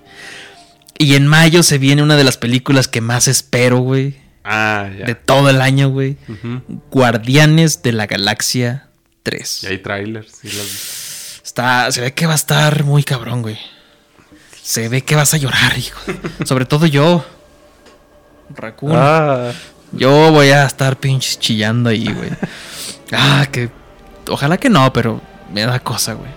Y 0.98 1.14
en 1.14 1.28
mayo 1.28 1.62
se 1.62 1.78
viene 1.78 2.02
una 2.02 2.16
de 2.18 2.24
las 2.24 2.38
películas 2.38 2.88
que 2.88 3.02
más 3.02 3.28
espero, 3.28 3.78
güey, 3.80 4.16
Ah, 4.44 4.90
ya. 4.98 5.06
de 5.06 5.14
todo 5.14 5.50
el 5.52 5.62
año, 5.62 5.90
güey. 5.90 6.18
Guardianes 6.92 7.82
de 7.84 7.92
la 7.92 8.08
Galaxia 8.08 8.88
3. 9.24 9.64
Y 9.64 9.68
hay 9.68 9.78
trailers. 9.78 10.32
sí 10.42 10.48
las- 10.52 11.42
Está, 11.44 11.92
se 11.92 12.02
ve 12.02 12.14
que 12.14 12.26
va 12.26 12.34
a 12.34 12.36
estar 12.36 12.84
muy 12.84 13.04
cabrón, 13.04 13.42
güey. 13.42 13.58
Se 14.70 14.88
ve 14.88 15.02
que 15.02 15.16
vas 15.16 15.34
a 15.34 15.38
llorar, 15.38 15.76
hijo. 15.80 16.00
Sobre 16.46 16.64
todo 16.66 16.86
yo. 16.86 17.26
Raccoon. 18.56 18.92
Ah. 18.96 19.52
Yo 19.94 20.32
voy 20.32 20.50
a 20.50 20.64
estar 20.66 20.96
pinches 21.00 21.40
chillando 21.40 21.90
ahí, 21.90 22.06
güey. 22.06 22.30
Ah, 23.12 23.48
que. 23.52 23.72
Ojalá 24.30 24.58
que 24.58 24.70
no, 24.70 24.94
pero 24.94 25.22
me 25.52 25.62
da 25.66 25.80
cosa, 25.80 26.14
güey. 26.14 26.30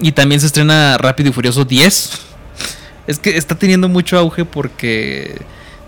Y 0.00 0.12
también 0.12 0.38
se 0.38 0.48
estrena 0.48 0.98
Rápido 0.98 1.30
y 1.30 1.32
Furioso 1.32 1.64
10. 1.64 2.10
Es 3.06 3.18
que 3.18 3.38
está 3.38 3.54
teniendo 3.54 3.88
mucho 3.88 4.18
auge 4.18 4.44
porque 4.44 5.40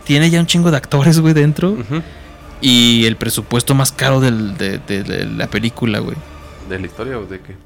tiene 0.04 0.30
ya 0.30 0.40
un 0.40 0.46
chingo 0.46 0.70
de 0.70 0.78
actores, 0.78 1.20
güey, 1.20 1.34
dentro. 1.34 1.76
Y 2.62 3.04
el 3.04 3.16
presupuesto 3.16 3.74
más 3.74 3.92
caro 3.92 4.20
del- 4.20 4.56
de, 4.56 4.78
de- 4.78 5.02
de 5.02 5.26
la 5.26 5.48
película, 5.48 5.98
güey. 5.98 6.16
¿De 6.70 6.78
la 6.78 6.86
historia 6.86 7.18
o 7.18 7.26
de 7.26 7.40
qué? 7.40 7.56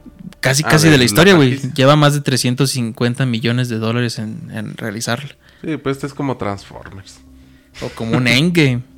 Casi, 0.45 0.63
Ah, 0.65 0.69
casi 0.69 0.85
de 0.87 0.93
de 0.93 0.99
la 0.99 1.05
historia, 1.05 1.35
güey. 1.35 1.59
Lleva 1.75 1.97
más 1.97 2.13
de 2.13 2.21
350 2.21 3.25
millones 3.27 3.69
de 3.71 3.79
dólares 3.79 4.19
en, 4.19 4.51
en 4.53 4.77
realizarla. 4.77 5.31
Sí, 5.65 5.77
pues 5.79 5.97
este 5.97 6.07
es 6.07 6.13
como 6.15 6.37
Transformers. 6.37 7.17
O 7.81 7.89
como 7.89 8.17
un 8.17 8.29
endgame. 8.29 8.83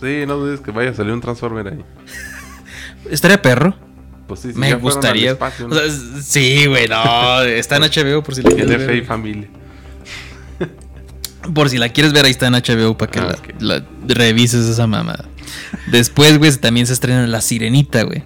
Sí, 0.00 0.24
no 0.26 0.36
dudes 0.38 0.60
que 0.60 0.70
vaya 0.70 0.90
a 0.90 0.94
salir 0.94 1.12
un 1.12 1.20
Transformer 1.20 1.68
ahí. 1.68 1.84
¿Estaría 3.10 3.40
perro? 3.42 3.76
Pues 4.26 4.40
sí, 4.40 4.52
sí, 4.54 4.58
Me 4.58 4.74
gustaría. 4.74 5.32
espacio, 5.32 5.68
¿no? 5.68 5.74
O 5.76 5.78
sea, 5.78 5.86
s- 5.86 6.22
sí, 6.22 6.64
güey, 6.66 6.88
no. 6.88 7.42
Está 7.42 7.76
en 7.76 7.82
HBO 8.16 8.22
por 8.22 8.34
si 8.34 8.40
la 8.42 8.48
quieres 8.50 8.76
Fe 8.78 8.82
y 8.94 9.00
ver. 9.00 9.04
Familia. 9.06 9.48
Por 11.54 11.68
si 11.70 11.78
la 11.78 11.88
quieres 11.90 12.12
ver, 12.12 12.24
ahí 12.24 12.30
está 12.30 12.46
en 12.48 12.54
HBO 12.54 12.96
para 12.96 13.10
que 13.12 13.18
Ah, 13.18 13.36
la, 13.60 13.84
revises 14.06 14.66
esa 14.66 14.86
mamada. 14.86 15.24
Después, 15.90 16.38
güey, 16.38 16.54
también 16.56 16.86
se 16.86 16.92
estrena 16.92 17.26
La 17.26 17.40
Sirenita, 17.40 18.02
güey. 18.02 18.22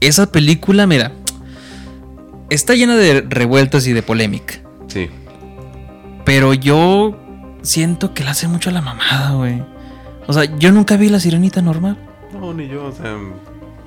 Esa 0.00 0.30
película, 0.32 0.86
mira, 0.86 1.12
está 2.54 2.74
llena 2.74 2.96
de 2.96 3.22
revueltas 3.28 3.86
y 3.86 3.92
de 3.92 4.02
polémica. 4.02 4.54
Sí. 4.88 5.08
Pero 6.24 6.54
yo 6.54 7.18
siento 7.62 8.14
que 8.14 8.24
la 8.24 8.30
hace 8.32 8.48
mucho 8.48 8.70
a 8.70 8.72
la 8.72 8.80
mamada, 8.80 9.32
güey. 9.32 9.62
O 10.26 10.32
sea, 10.32 10.44
yo 10.58 10.72
nunca 10.72 10.96
vi 10.96 11.08
La 11.10 11.20
Sirenita 11.20 11.60
normal. 11.62 11.98
No, 12.32 12.52
ni 12.54 12.68
yo, 12.68 12.86
o 12.86 12.92
sea, 12.92 13.14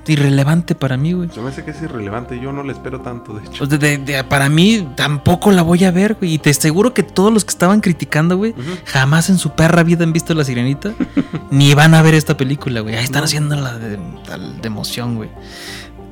Irrelevante 0.09 0.73
para 0.73 0.95
mí, 0.95 1.11
güey. 1.11 1.29
se 1.29 1.41
me 1.41 1.49
hace 1.49 1.65
que 1.65 1.71
es 1.71 1.81
irrelevante. 1.81 2.39
Yo 2.39 2.53
no 2.53 2.63
le 2.63 2.71
espero 2.71 3.01
tanto, 3.01 3.33
de 3.33 3.45
hecho. 3.45 3.65
O 3.65 3.67
sea, 3.67 3.77
de- 3.77 3.97
de- 3.97 4.23
para 4.23 4.47
mí 4.47 4.87
tampoco 4.95 5.51
la 5.51 5.63
voy 5.63 5.83
a 5.83 5.91
ver, 5.91 6.13
güey. 6.13 6.35
Y 6.35 6.37
te 6.37 6.51
aseguro 6.51 6.93
que 6.93 7.03
todos 7.03 7.33
los 7.33 7.43
que 7.43 7.49
estaban 7.49 7.81
criticando, 7.81 8.37
güey, 8.37 8.55
jamás 8.85 9.29
en 9.29 9.37
su 9.37 9.49
perra 9.51 9.83
vida 9.83 10.05
han 10.05 10.13
visto 10.13 10.33
La 10.33 10.45
Sirenita. 10.45 10.93
ni 11.51 11.73
van 11.73 11.93
a 11.93 12.01
ver 12.01 12.13
esta 12.13 12.37
película, 12.37 12.79
güey. 12.79 12.95
Ahí 12.95 13.03
están 13.03 13.19
No. 13.19 13.25
haciendo 13.25 13.55
la 13.57 13.77
de, 13.77 13.99
la 14.29 14.37
de 14.37 14.65
emoción, 14.67 15.15
güey. 15.17 15.29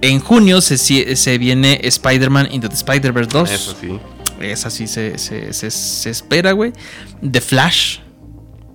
En 0.01 0.19
junio 0.19 0.61
se, 0.61 0.77
se, 0.77 1.37
viene 1.37 1.79
Spider-Man 1.83 2.49
Into 2.51 2.69
the 2.69 2.75
Spider-Verse 2.75 3.29
2. 3.31 3.51
Eso 3.51 3.75
sí. 3.79 3.99
Esa 4.39 4.69
sí 4.69 4.87
se, 4.87 5.17
se, 5.17 5.53
se- 5.53 5.71
se 5.71 6.09
espera, 6.09 6.51
güey. 6.51 6.73
The 7.29 7.41
Flash 7.41 7.99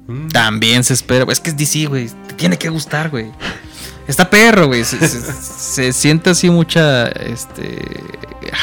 Mm. 0.09 0.29
también 0.29 0.83
se 0.83 0.95
espera. 0.95 1.25
Es 1.31 1.39
que 1.39 1.50
es 1.50 1.57
DC, 1.57 1.87
güey. 1.87 2.09
Te 2.27 2.35
tiene 2.35 2.59
que 2.59 2.69
gustar, 2.69 3.11
güey. 3.11 3.27
Está 4.09 4.29
perro, 4.29 4.67
güey. 4.67 4.83
Se, 4.85 4.99
se- 5.07 5.21
se 5.33 5.93
siente 5.93 6.31
así 6.31 6.50
mucha 6.50 7.07
este, 7.07 7.79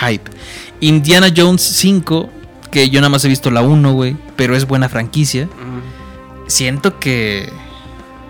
hype. 0.02 0.30
Indiana 0.82 1.32
Jones 1.36 1.62
5, 1.62 2.30
que 2.70 2.90
yo 2.90 3.00
nada 3.00 3.10
más 3.10 3.24
he 3.24 3.30
visto 3.30 3.50
la 3.50 3.62
1, 3.62 3.94
güey. 3.94 4.18
Pero 4.36 4.58
es 4.58 4.66
buena 4.68 4.90
franquicia. 4.90 5.46
Mm. 5.46 6.50
Siento 6.50 7.00
que 7.00 7.50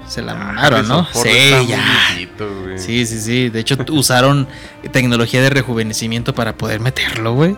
se 0.08 0.22
la 0.22 0.34
Ah, 0.34 0.36
mamaron, 0.36 0.88
¿no? 0.88 1.08
Sí, 1.14 1.30
ya. 1.68 2.18
Güey. 2.46 2.80
Sí, 2.80 3.06
sí, 3.06 3.20
sí. 3.20 3.50
De 3.50 3.60
hecho, 3.60 3.78
usaron 3.92 4.48
tecnología 4.92 5.42
de 5.42 5.50
rejuvenecimiento 5.50 6.34
para 6.34 6.56
poder 6.56 6.80
meterlo, 6.80 7.34
güey. 7.34 7.56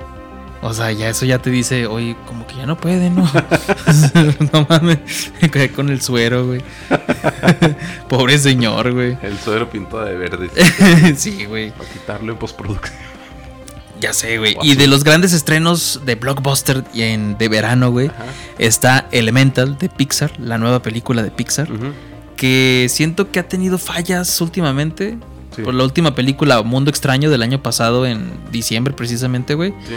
O 0.61 0.73
sea, 0.73 0.91
ya 0.91 1.07
eso 1.09 1.25
ya 1.25 1.39
te 1.39 1.49
dice, 1.49 1.87
oye, 1.87 2.17
como 2.27 2.45
que 2.45 2.55
ya 2.55 2.65
no 2.65 2.75
puede, 2.77 3.09
¿no? 3.09 3.23
no 4.53 4.67
mames. 4.67 4.99
Con 5.73 5.89
el 5.89 6.01
suero, 6.01 6.47
güey. 6.47 6.61
Pobre 8.09 8.37
señor, 8.37 8.91
güey. 8.91 9.17
El 9.21 9.39
suero 9.39 9.69
pintado 9.69 10.03
de 10.03 10.15
verde. 10.15 10.49
sí, 11.15 11.45
güey. 11.45 11.71
para 11.71 11.89
quitarlo 11.89 12.33
en 12.33 12.37
postproducción. 12.37 12.97
Ya 14.01 14.13
sé, 14.13 14.37
güey. 14.37 14.57
Y 14.61 14.75
de 14.75 14.87
los 14.87 15.03
grandes 15.03 15.33
estrenos 15.33 16.01
de 16.05 16.15
blockbuster 16.15 16.83
y 16.93 17.03
en, 17.03 17.37
de 17.37 17.49
verano, 17.49 17.91
güey, 17.91 18.07
Ajá. 18.07 18.25
está 18.57 19.07
Elemental 19.11 19.77
de 19.77 19.89
Pixar, 19.89 20.31
la 20.39 20.57
nueva 20.57 20.81
película 20.81 21.21
de 21.21 21.31
Pixar. 21.31 21.71
Ujú. 21.71 21.91
Que 22.39 22.87
siento 22.89 23.31
que 23.31 23.39
ha 23.39 23.47
tenido 23.47 23.77
fallas 23.77 24.39
últimamente. 24.39 25.17
Sí. 25.53 25.61
Por 25.61 25.73
la 25.73 25.83
última 25.83 26.15
película, 26.15 26.61
Mundo 26.63 26.89
Extraño, 26.89 27.29
del 27.29 27.41
año 27.41 27.61
pasado, 27.61 28.05
en 28.05 28.31
diciembre 28.49 28.93
precisamente, 28.93 29.55
güey. 29.55 29.73
Sí. 29.85 29.95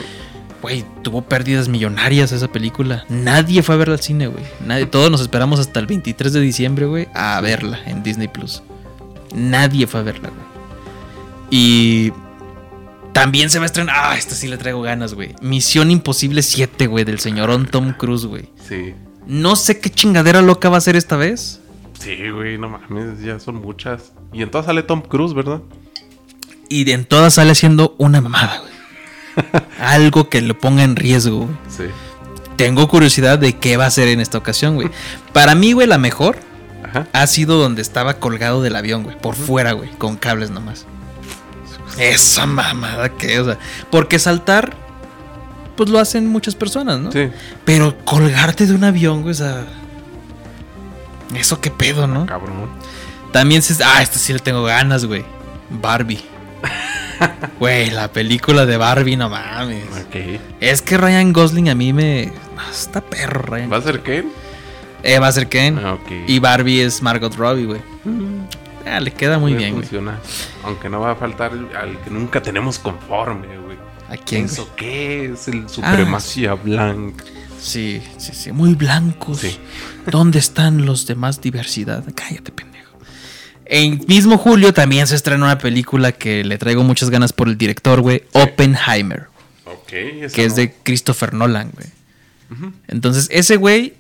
Güey, 0.60 0.84
tuvo 1.02 1.22
pérdidas 1.22 1.68
millonarias 1.68 2.32
esa 2.32 2.48
película. 2.48 3.04
Nadie 3.08 3.62
fue 3.62 3.76
a 3.76 3.78
verla 3.78 3.94
al 3.94 4.00
cine, 4.00 4.26
güey. 4.26 4.42
Nadie, 4.66 4.86
todos 4.86 5.08
nos 5.10 5.20
esperamos 5.20 5.60
hasta 5.60 5.78
el 5.78 5.86
23 5.86 6.32
de 6.32 6.40
diciembre, 6.40 6.86
güey, 6.86 7.08
a 7.14 7.40
verla 7.40 7.78
en 7.86 8.02
Disney 8.02 8.28
Plus. 8.28 8.62
Nadie 9.34 9.86
fue 9.86 10.00
a 10.00 10.02
verla, 10.02 10.30
güey. 10.30 10.42
Y 11.50 12.12
también 13.12 13.50
se 13.50 13.58
va 13.58 13.64
a 13.64 13.66
estrenar. 13.66 13.94
Ah, 13.96 14.16
esta 14.16 14.34
sí 14.34 14.48
le 14.48 14.56
traigo 14.56 14.82
ganas, 14.82 15.14
güey. 15.14 15.34
Misión 15.40 15.92
Imposible 15.92 16.42
7, 16.42 16.88
güey, 16.88 17.04
del 17.04 17.20
señorón 17.20 17.66
Tom 17.66 17.92
Cruise, 17.92 18.26
güey. 18.26 18.48
Sí. 18.68 18.94
No 19.28 19.54
sé 19.54 19.78
qué 19.78 19.90
chingadera 19.90 20.42
loca 20.42 20.68
va 20.70 20.78
a 20.78 20.80
ser 20.80 20.96
esta 20.96 21.16
vez. 21.16 21.61
Sí, 22.02 22.30
güey, 22.30 22.58
no 22.58 22.68
mames, 22.68 23.20
ya 23.22 23.38
son 23.38 23.56
muchas. 23.56 24.12
Y 24.32 24.42
en 24.42 24.50
todas 24.50 24.66
sale 24.66 24.82
Tom 24.82 25.02
Cruise, 25.02 25.34
¿verdad? 25.34 25.60
Y 26.68 26.90
en 26.90 27.04
todas 27.04 27.34
sale 27.34 27.52
haciendo 27.52 27.94
una 27.98 28.20
mamada, 28.20 28.58
güey. 28.58 29.62
Algo 29.78 30.28
que 30.28 30.40
lo 30.42 30.58
ponga 30.58 30.82
en 30.82 30.96
riesgo, 30.96 31.46
güey. 31.46 31.56
Sí. 31.68 31.84
Tengo 32.56 32.88
curiosidad 32.88 33.38
de 33.38 33.52
qué 33.52 33.76
va 33.76 33.84
a 33.84 33.88
hacer 33.88 34.08
en 34.08 34.20
esta 34.20 34.36
ocasión, 34.38 34.74
güey. 34.74 34.88
Para 35.32 35.54
mí, 35.54 35.74
güey, 35.74 35.86
la 35.86 35.98
mejor 35.98 36.38
Ajá. 36.82 37.06
ha 37.12 37.26
sido 37.28 37.58
donde 37.58 37.82
estaba 37.82 38.14
colgado 38.14 38.62
del 38.62 38.74
avión, 38.74 39.04
güey. 39.04 39.16
Por 39.18 39.36
fuera, 39.36 39.72
güey. 39.72 39.90
Con 39.90 40.16
cables 40.16 40.50
nomás. 40.50 40.86
Esa 41.98 42.46
mamada 42.46 43.10
que, 43.10 43.38
o 43.38 43.44
sea. 43.44 43.58
Porque 43.90 44.18
saltar, 44.18 44.74
pues 45.76 45.88
lo 45.88 46.00
hacen 46.00 46.26
muchas 46.26 46.56
personas, 46.56 46.98
¿no? 46.98 47.12
Sí. 47.12 47.28
Pero 47.64 47.96
colgarte 48.04 48.66
de 48.66 48.74
un 48.74 48.82
avión, 48.82 49.22
güey, 49.22 49.32
o 49.32 49.34
sea. 49.34 49.66
Eso 51.34 51.60
qué 51.60 51.70
pedo, 51.70 52.06
¿no? 52.06 52.26
Cabrón. 52.26 52.68
También 53.32 53.62
se. 53.62 53.82
Ah, 53.84 54.02
esto 54.02 54.18
sí 54.18 54.32
le 54.32 54.38
tengo 54.38 54.62
ganas, 54.64 55.04
güey. 55.04 55.24
Barbie. 55.70 56.22
Güey, 57.60 57.90
la 57.90 58.08
película 58.12 58.66
de 58.66 58.76
Barbie, 58.76 59.16
no 59.16 59.28
mames. 59.28 59.84
Ok. 60.06 60.40
Es 60.60 60.82
que 60.82 60.96
Ryan 60.98 61.32
Gosling 61.32 61.68
a 61.68 61.74
mí 61.74 61.92
me. 61.92 62.32
Ah, 62.58 62.68
Está 62.70 63.00
perro, 63.00 63.42
Ryan. 63.42 63.72
¿Va 63.72 63.76
a 63.76 63.82
ser 63.82 64.00
Ken? 64.00 64.28
Eh, 65.04 65.18
va 65.20 65.28
a 65.28 65.32
ser 65.32 65.48
Ken. 65.48 65.78
Ah, 65.78 65.94
ok. 65.94 66.10
Y 66.26 66.38
Barbie 66.40 66.82
es 66.82 67.00
Margot 67.00 67.32
Robbie, 67.36 67.66
güey. 67.66 67.80
Ah, 68.84 68.98
le 68.98 69.12
queda 69.12 69.38
muy 69.38 69.54
bien, 69.54 69.74
güey. 69.74 69.82
funcionar. 69.82 70.18
Aunque 70.64 70.88
no 70.88 71.00
va 71.00 71.12
a 71.12 71.14
faltar 71.14 71.52
al 71.52 71.98
que 72.00 72.10
nunca 72.10 72.42
tenemos 72.42 72.78
conforme, 72.80 73.46
güey. 73.58 73.76
¿A 74.08 74.16
quién? 74.16 74.46
¿Eso 74.46 74.68
qué 74.74 75.26
es? 75.32 75.46
El 75.46 75.68
supremacía 75.68 76.54
blanca. 76.54 77.24
Sí, 77.62 78.02
sí, 78.18 78.32
sí. 78.34 78.52
Muy 78.52 78.74
blancos. 78.74 79.38
Sí. 79.38 79.56
¿Dónde 80.10 80.38
están 80.40 80.84
los 80.84 81.06
demás 81.06 81.40
diversidad? 81.40 82.04
Cállate, 82.14 82.50
pendejo. 82.50 82.98
En 83.64 84.04
mismo 84.08 84.36
julio 84.36 84.74
también 84.74 85.06
se 85.06 85.14
estrena 85.14 85.44
una 85.44 85.58
película 85.58 86.12
que 86.12 86.44
le 86.44 86.58
traigo 86.58 86.82
muchas 86.82 87.08
ganas 87.08 87.32
por 87.32 87.48
el 87.48 87.56
director, 87.56 88.00
güey. 88.00 88.24
Oppenheimer. 88.32 89.28
Ok. 89.64 89.92
esa 89.92 90.34
que 90.34 90.44
es 90.44 90.56
de 90.56 90.74
Christopher 90.82 91.32
Nolan, 91.32 91.70
güey. 91.72 91.86
Entonces, 92.88 93.28
ese 93.30 93.56
güey, 93.56 93.94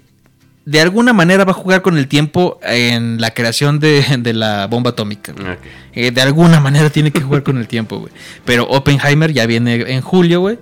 de 0.66 0.80
alguna 0.80 1.14
manera 1.14 1.44
va 1.44 1.52
a 1.52 1.54
jugar 1.54 1.80
con 1.80 1.96
el 1.96 2.06
tiempo 2.06 2.60
en 2.62 3.18
la 3.18 3.30
creación 3.30 3.78
de, 3.78 4.04
de 4.18 4.34
la 4.34 4.66
bomba 4.66 4.90
atómica. 4.90 5.32
Eh, 5.94 6.10
de 6.10 6.20
alguna 6.20 6.60
manera 6.60 6.90
tiene 6.90 7.12
que 7.12 7.20
jugar 7.20 7.44
con 7.44 7.56
el 7.56 7.66
tiempo, 7.66 7.98
güey. 7.98 8.12
Pero 8.44 8.64
Oppenheimer 8.68 9.32
ya 9.32 9.46
viene 9.46 9.92
en 9.94 10.00
julio, 10.02 10.40
güey. 10.40 10.58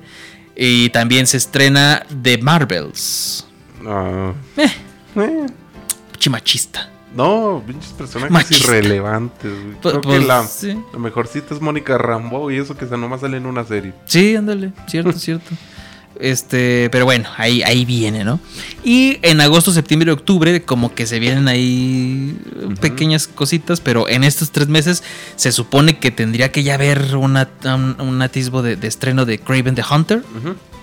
Y 0.62 0.90
también 0.90 1.26
se 1.26 1.38
estrena 1.38 2.05
The 2.23 2.37
Marvels. 2.37 3.47
No. 3.83 4.35
Eh, 4.59 4.71
Eh, 5.17 5.47
chimachista. 6.19 6.90
No, 7.17 7.62
pinches 7.67 7.93
personajes 7.93 8.31
Machista. 8.31 8.76
irrelevantes, 8.76 9.50
güey. 9.50 9.75
Pues- 9.81 9.93
Creo 9.95 10.00
que 10.02 10.09
pues, 10.09 10.26
la, 10.26 10.47
sí. 10.47 10.79
la 10.93 10.99
mejorcita 10.99 11.55
es 11.55 11.61
Mónica 11.62 11.97
Rambo 11.99 12.50
y 12.50 12.59
eso 12.59 12.76
que 12.76 12.87
se 12.87 12.97
nomás 12.99 13.23
sale 13.23 13.38
en 13.38 13.47
una 13.47 13.64
serie. 13.64 13.95
Sí, 14.05 14.37
ándale, 14.37 14.73
cierto, 14.87 15.12
cierto. 15.19 15.50
Este, 16.21 16.89
pero 16.91 17.05
bueno, 17.05 17.29
ahí, 17.37 17.62
ahí 17.62 17.85
viene, 17.85 18.25
¿no? 18.25 18.41
Y 18.85 19.19
en 19.23 19.41
agosto, 19.41 19.73
septiembre 19.73 20.11
y 20.11 20.12
octubre, 20.12 20.62
como 20.62 20.95
que 20.95 21.07
se 21.07 21.19
vienen 21.19 21.49
ahí 21.49 22.37
pequeñas 22.81 23.27
cositas, 23.27 23.81
pero 23.81 24.09
en 24.09 24.25
estos 24.25 24.50
tres 24.50 24.69
meses 24.69 25.03
se 25.37 25.53
supone 25.53 25.99
que 25.99 26.11
tendría 26.11 26.53
que 26.53 26.62
ya 26.62 26.75
haber 26.75 27.17
una, 27.17 27.49
un, 27.65 27.97
un 28.00 28.23
atisbo 28.23 28.62
de, 28.62 28.77
de 28.77 28.87
estreno 28.89 29.25
de 29.25 29.39
Craven 29.39 29.75
the 29.75 29.83
Hunter 29.91 30.23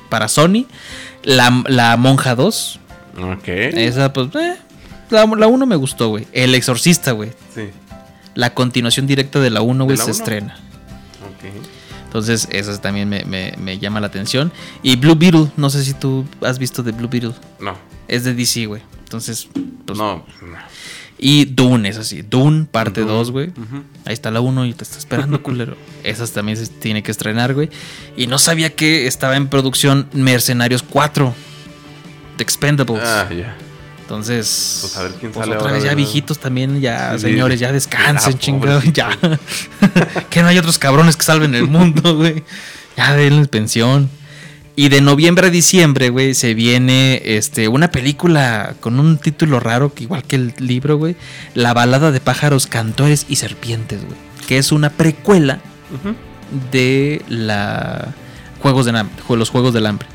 para 0.09 0.27
Sony, 0.27 0.65
la, 1.23 1.63
la 1.67 1.97
Monja 1.97 2.35
2, 2.35 2.79
Ok. 3.33 3.47
esa 3.47 4.13
pues, 4.13 4.29
eh, 4.35 4.55
la, 5.09 5.25
la 5.25 5.47
1 5.47 5.65
me 5.65 5.75
gustó, 5.75 6.09
güey. 6.09 6.27
El 6.33 6.53
Exorcista, 6.55 7.11
güey. 7.11 7.31
Sí. 7.53 7.69
La 8.35 8.53
continuación 8.53 9.07
directa 9.07 9.39
de 9.39 9.49
la 9.49 9.61
1, 9.61 9.83
güey, 9.85 9.97
se 9.97 10.03
uno? 10.03 10.11
estrena. 10.11 10.59
Entonces, 12.17 12.47
eso 12.51 12.75
también 12.79 13.07
me, 13.09 13.23
me- 13.25 13.53
me 13.59 13.77
llama 13.77 13.99
la 13.99 14.07
atención. 14.07 14.51
Y 14.81 14.95
Blue 14.95 15.15
Beetle, 15.15 15.51
no 15.55 15.69
sé 15.69 15.83
si 15.83 15.93
tú 15.93 16.25
has 16.41 16.57
visto 16.57 16.81
de 16.81 16.91
Blue 16.91 17.07
Beetle. 17.07 17.33
No. 17.59 17.75
Es 18.07 18.23
de 18.23 18.33
DC, 18.33 18.65
güey. 18.65 18.81
Entonces, 19.03 19.47
pues, 19.85 19.97
no. 19.99 20.25
no. 20.41 20.57
Y 21.19 21.45
Dune, 21.45 21.89
es 21.89 21.97
así. 21.97 22.21
Dune, 22.23 22.65
parte 22.65 23.01
Dune. 23.01 23.13
2, 23.13 23.31
güey. 23.31 23.51
Ahí 24.05 24.13
está 24.13 24.31
la 24.31 24.39
1 24.41 24.65
y 24.65 24.73
te 24.73 24.83
está 24.83 24.97
esperando, 24.97 25.41
culero. 25.43 25.75
Esas 26.03 26.31
también 26.31 26.57
se 26.57 26.67
tiene 26.67 27.03
que 27.03 27.11
estrenar, 27.11 27.53
güey. 27.53 27.69
Y 28.15 28.27
no 28.27 28.37
sabía 28.39 28.75
que 28.75 29.07
estaba 29.07 29.35
en 29.35 29.47
producción 29.47 30.07
Mercenarios 30.13 30.83
4. 30.83 31.33
The 32.37 32.43
Expendables. 32.43 33.03
Ah, 33.03 33.27
ya. 33.31 33.55
Entonces, 34.07 34.77
Pues 34.83 34.95
a 34.95 35.03
ver 35.03 35.11
quién 35.19 35.33
pues 35.33 35.43
sale 35.43 35.57
otra 35.57 35.67
ahora 35.67 35.73
vez 35.73 35.83
ya 35.83 35.93
viejitos 35.93 36.39
también, 36.39 36.79
ya 36.79 37.15
Sí. 37.17 37.23
señores, 37.23 37.59
ya 37.59 37.73
descansen, 37.73 38.35
Ah, 38.35 38.39
chingados, 38.39 38.85
ya. 38.93 39.09
que 40.29 40.41
no 40.41 40.47
hay 40.47 40.57
otros 40.57 40.77
cabrones 40.79 41.17
que 41.17 41.23
salven 41.25 41.53
el 41.55 41.67
mundo, 41.67 42.15
güey. 42.15 42.41
Ya 42.95 43.13
denles 43.17 43.49
pensión. 43.49 44.09
Y 44.77 44.87
de 44.87 45.01
noviembre 45.01 45.47
a 45.47 45.49
diciembre, 45.49 46.07
güey, 46.07 46.35
se 46.35 46.53
viene 46.53 47.21
este, 47.25 47.67
una 47.67 47.91
película 47.91 48.75
con 48.79 48.97
un 49.01 49.17
título 49.17 49.59
raro, 49.59 49.93
que 49.93 50.03
igual 50.03 50.23
que 50.23 50.37
el 50.37 50.53
libro, 50.57 50.95
güey. 50.97 51.17
La 51.53 51.73
balada 51.73 52.11
de 52.11 52.21
pájaros, 52.21 52.65
cantores 52.65 53.25
y 53.27 53.35
serpientes, 53.35 54.05
güey. 54.05 54.17
Que 54.47 54.57
es 54.57 54.71
una 54.71 54.89
precuela 54.89 55.59
de 56.71 57.21
la 57.27 58.13
Juegos 58.61 58.85
de 58.85 58.93
los 59.35 59.49
Juegos 59.49 59.73
del 59.73 59.85
Hambre. 59.85 60.07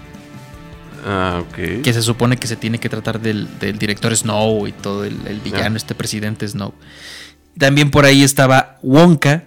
Ah, 1.04 1.42
ok. 1.48 1.82
Que 1.82 1.92
se 1.92 2.02
supone 2.02 2.36
que 2.36 2.46
se 2.46 2.56
tiene 2.56 2.78
que 2.78 2.88
tratar 2.88 3.20
del, 3.20 3.48
del 3.58 3.78
director 3.78 4.14
Snow 4.16 4.66
y 4.66 4.72
todo 4.72 5.04
el, 5.04 5.16
el 5.26 5.40
villano, 5.40 5.76
este 5.76 5.94
presidente 5.94 6.46
Snow. 6.46 6.74
También 7.58 7.90
por 7.90 8.04
ahí 8.04 8.22
estaba 8.22 8.78
Wonka, 8.82 9.44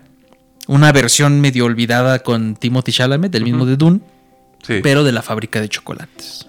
una 0.67 0.91
versión 0.91 1.39
medio 1.41 1.65
olvidada 1.65 2.19
con 2.19 2.55
Timothy 2.55 2.91
Chalamet, 2.91 3.31
del 3.31 3.43
mismo 3.43 3.65
de 3.65 3.77
Dune, 3.77 3.99
Sí. 4.63 4.79
pero 4.81 5.03
de 5.03 5.11
la 5.11 5.21
fábrica 5.21 5.61
de 5.61 5.69
chocolates. 5.69 6.47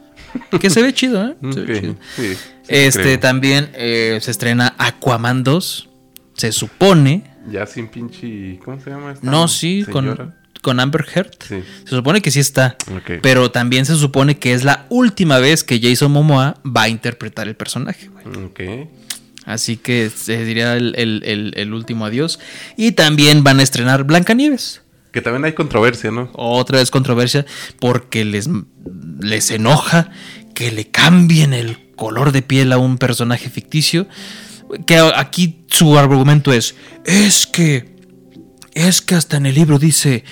Que 0.61 0.71
se 0.71 0.83
ve 0.83 0.93
chido, 0.93 1.23
¿eh? 1.29 1.37
Se 1.53 1.61
ve 1.61 1.81
chido. 1.81 1.97
Sí. 2.17 2.35
sí, 2.35 2.39
Este 2.69 3.03
creo. 3.03 3.21
también 3.21 3.71
eh, 3.75 4.19
se 4.21 4.31
estrena 4.31 4.75
Aquaman 4.79 5.45
2. 5.45 5.89
Se 6.35 6.53
supone. 6.53 7.25
Ya 7.51 7.65
sin 7.67 7.89
pinche. 7.89 8.59
¿Cómo 8.65 8.81
se 8.81 8.91
llama 8.91 9.13
esta 9.13 9.31
No, 9.31 9.49
sí, 9.49 9.85
señora? 9.85 10.17
con, 10.17 10.35
con 10.67 10.81
Amber 10.81 11.07
Heard. 11.15 11.31
Sí. 11.49 11.63
Se 11.85 11.91
supone 11.91 12.21
que 12.21 12.33
sí 12.33 12.41
está. 12.41 12.77
Pero 13.23 13.53
también 13.53 13.87
se 13.87 13.95
supone 13.95 14.37
que 14.41 14.53
es 14.53 14.65
la 14.65 14.85
última 14.89 15.39
vez 15.39 15.63
que 15.63 15.79
Jason 15.81 16.11
Momoa 16.11 16.57
va 16.67 16.83
a 16.83 16.89
interpretar 16.89 17.47
el 17.47 17.55
personaje. 17.55 18.11
Ok. 18.45 18.61
Así 19.45 19.77
que 19.77 20.11
se 20.11 20.45
diría 20.45 20.75
el, 20.75 20.93
el- 20.97 21.23
el- 21.25 21.53
el 21.57 21.73
último 21.73 22.05
adiós. 22.05 22.41
Y 22.77 22.93
también 22.93 23.45
van 23.45 23.61
a 23.61 23.63
estrenar 23.63 24.03
Blancanieves. 24.03 24.83
Que 25.13 25.23
también 25.23 25.45
hay 25.45 25.53
controversia, 25.53 26.11
¿no? 26.11 26.31
Otra 26.35 26.79
vez 26.79 26.91
controversia 26.91 27.47
porque 27.79 28.25
les, 28.25 28.51
les 29.21 29.53
enoja 29.53 30.11
que 30.53 30.73
le 30.73 30.89
cambien 30.89 31.53
el 31.55 31.79
color 31.95 32.33
de 32.33 32.43
piel 32.43 32.73
a 32.73 32.79
un 32.79 32.99
personaje 32.99 33.49
ficticio. 33.51 34.09
Que 34.85 34.99
aquí 35.15 35.61
su 35.69 35.97
argumento 35.97 36.53
es, 36.53 36.75
es 37.05 37.47
que, 37.47 37.95
es 38.77 39.01
que 39.03 39.15
hasta 39.17 39.37
en 39.39 39.47
el 39.47 39.55
libro 39.55 39.79
dice, 39.79 40.25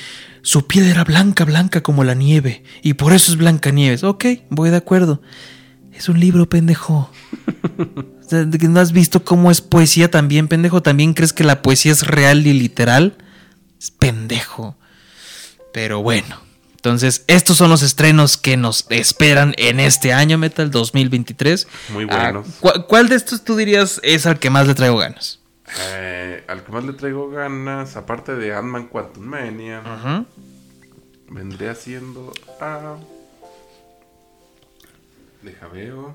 su 0.43 0.67
piel 0.67 0.87
era 0.87 1.03
blanca, 1.05 1.45
blanca 1.45 1.83
como 1.83 2.05
la 2.05 2.15
nieve. 2.15 2.63
Y 2.83 2.95
por 2.95 3.13
eso 3.13 3.33
es 3.33 3.39
Blancanieves. 3.39 4.05
Ok, 4.05 4.25
voy 4.51 4.71
de 4.71 4.77
acuerdo. 4.77 5.21
Es 5.93 6.09
un 6.09 6.21
libro, 6.21 6.49
pendejo. 6.49 7.11
O 8.25 8.27
sea, 8.27 8.45
¿de 8.45 8.57
que 8.59 8.69
¿No 8.69 8.81
has 8.81 8.93
visto 8.93 9.23
cómo 9.23 9.51
es 9.51 9.61
poesía 9.61 10.11
también, 10.11 10.49
pendejo? 10.49 10.81
¿También 10.83 11.13
crees 11.13 11.35
que 11.35 11.45
la 11.45 11.61
poesía 11.61 11.93
es 11.93 12.07
real 12.07 12.47
y 12.47 12.55
literal? 12.55 13.19
Es 13.79 13.91
pendejo. 13.91 14.79
Pero 15.75 16.01
bueno. 16.03 16.41
Entonces, 16.77 17.25
estos 17.27 17.59
son 17.59 17.69
los 17.69 17.83
estrenos 17.83 18.39
que 18.39 18.57
nos 18.57 18.87
esperan 18.89 19.55
en 19.59 19.79
este 19.79 20.15
año 20.15 20.39
Metal 20.39 20.71
2023. 20.71 21.67
Muy 21.91 22.07
Ah, 22.11 22.31
buenos. 22.33 22.47
¿cu- 22.61 22.87
¿Cuál 22.89 23.09
de 23.11 23.17
estos 23.17 23.45
tú 23.45 23.57
dirías 23.57 24.01
es 24.03 24.25
al 24.25 24.39
que 24.39 24.49
más 24.49 24.67
le 24.67 24.75
traigo 24.75 24.97
ganas? 24.97 25.41
Eh, 25.81 26.45
al 26.47 26.63
que 26.63 26.73
más 26.73 26.85
le 26.85 26.93
traigo 26.93 27.31
ganas, 27.31 27.97
aparte 27.97 28.35
de 28.37 28.55
Ant-Man 28.55 28.87
Quantum 28.89 29.25
Mania, 29.25 29.81
Ajá. 29.85 30.25
vendría 31.29 31.75
siendo 31.75 32.33
a. 32.61 32.97
Deja 35.43 35.67
veo. 35.69 36.15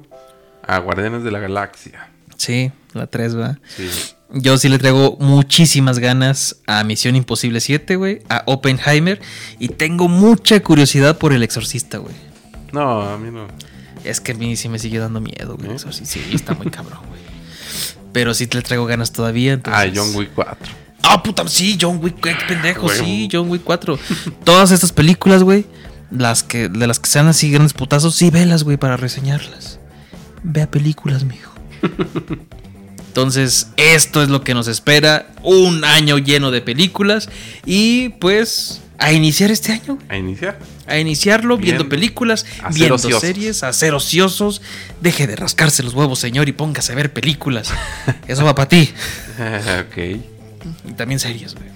A 0.66 0.78
Guardianes 0.80 1.24
de 1.24 1.32
la 1.32 1.40
Galaxia. 1.40 2.10
Sí, 2.38 2.72
la 2.94 3.08
3, 3.08 3.38
va. 3.38 3.60
Sí. 3.76 3.90
Yo 4.32 4.58
sí 4.58 4.70
le 4.70 4.78
traigo 4.78 5.18
muchísimas 5.20 6.00
ganas 6.00 6.58
a 6.68 6.84
Misión 6.84 7.16
Imposible 7.16 7.60
7, 7.60 7.96
güey, 7.96 8.22
a 8.30 8.44
Oppenheimer 8.46 9.20
y 9.58 9.70
tengo 9.70 10.08
mucha 10.08 10.60
curiosidad 10.62 11.18
por 11.18 11.34
El 11.34 11.42
Exorcista, 11.44 11.98
güey. 11.98 12.14
No, 12.72 13.02
a 13.02 13.18
mí 13.18 13.32
no. 13.32 13.48
Es 14.04 14.22
que 14.22 14.34
a 14.34 14.36
mí 14.36 14.56
sí 14.56 14.70
me 14.70 14.78
sigue 14.80 15.00
dando 15.00 15.20
miedo, 15.20 15.56
güey. 15.56 15.66
¿Eh? 15.68 15.70
El 15.72 15.76
Exorcista. 15.76 16.14
Sí, 16.14 16.22
está 16.34 16.54
muy 16.54 16.70
cabrón, 16.70 17.00
güey. 17.10 17.19
Pero 18.12 18.34
sí 18.34 18.48
le 18.52 18.62
traigo 18.62 18.86
ganas 18.86 19.12
todavía. 19.12 19.60
Ah, 19.66 19.86
entonces- 19.86 19.94
John 19.98 20.16
Wick 20.16 20.32
4. 20.36 20.74
Ah, 21.04 21.24
puta, 21.24 21.48
sí, 21.48 21.78
John 21.80 22.00
Wick, 22.04 22.20
qué 22.20 22.36
pendejo, 22.48 22.90
sí, 22.90 23.30
John 23.32 23.50
Wick 23.50 23.64
4. 23.64 23.98
Todas 24.44 24.72
estas 24.72 24.92
películas, 24.92 25.44
güey, 25.44 25.66
las 26.12 26.44
que, 26.44 26.70
de 26.70 26.88
las 26.88 27.00
que 27.00 27.10
sean 27.10 27.28
así 27.28 27.50
grandes 27.52 27.74
putazos, 27.74 28.16
sí, 28.16 28.30
velas, 28.30 28.64
güey, 28.64 28.78
para 28.78 28.98
reseñarlas. 28.98 29.80
Vea 30.44 30.70
películas, 30.70 31.24
mijo. 31.24 31.52
Entonces, 33.08 33.70
esto 33.78 34.22
es 34.22 34.30
lo 34.30 34.44
que 34.44 34.54
nos 34.54 34.68
espera. 34.68 35.28
Un 35.42 35.84
año 35.84 36.18
lleno 36.20 36.52
de 36.52 36.62
películas. 36.62 37.28
Y 37.66 38.10
pues, 38.10 38.82
a 39.00 39.12
iniciar 39.14 39.50
este 39.52 39.72
año. 39.72 39.98
A 40.10 40.18
iniciar. 40.18 40.60
A 40.88 40.98
iniciarlo 40.98 41.58
Bien. 41.58 41.78
viendo 41.78 41.90
películas, 41.90 42.46
viendo 42.74 42.96
ociosos. 42.96 43.22
series, 43.22 43.64
a 43.64 43.72
ser 43.74 43.94
ociosos. 43.94 44.62
Deje 45.02 45.26
de 45.28 45.36
rascarse 45.36 45.84
los 45.84 45.94
huevos, 45.94 46.20
señor, 46.20 46.50
y 46.50 46.52
póngase 46.52 46.92
a 46.92 46.96
ver 46.96 47.14
películas. 47.14 47.72
Eso 48.28 48.44
va 48.44 48.56
para 48.56 48.70
ti. 48.70 48.92
ok. 49.40 49.98
Y 50.90 50.94
también 50.94 51.20
series, 51.20 51.56
güey. 51.56 51.70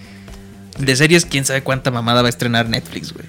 De 0.77 0.95
series, 0.95 1.25
quién 1.25 1.45
sabe 1.45 1.61
cuánta 1.61 1.91
mamada 1.91 2.21
va 2.21 2.27
a 2.27 2.29
estrenar 2.29 2.67
Netflix, 2.67 3.13
güey. 3.13 3.25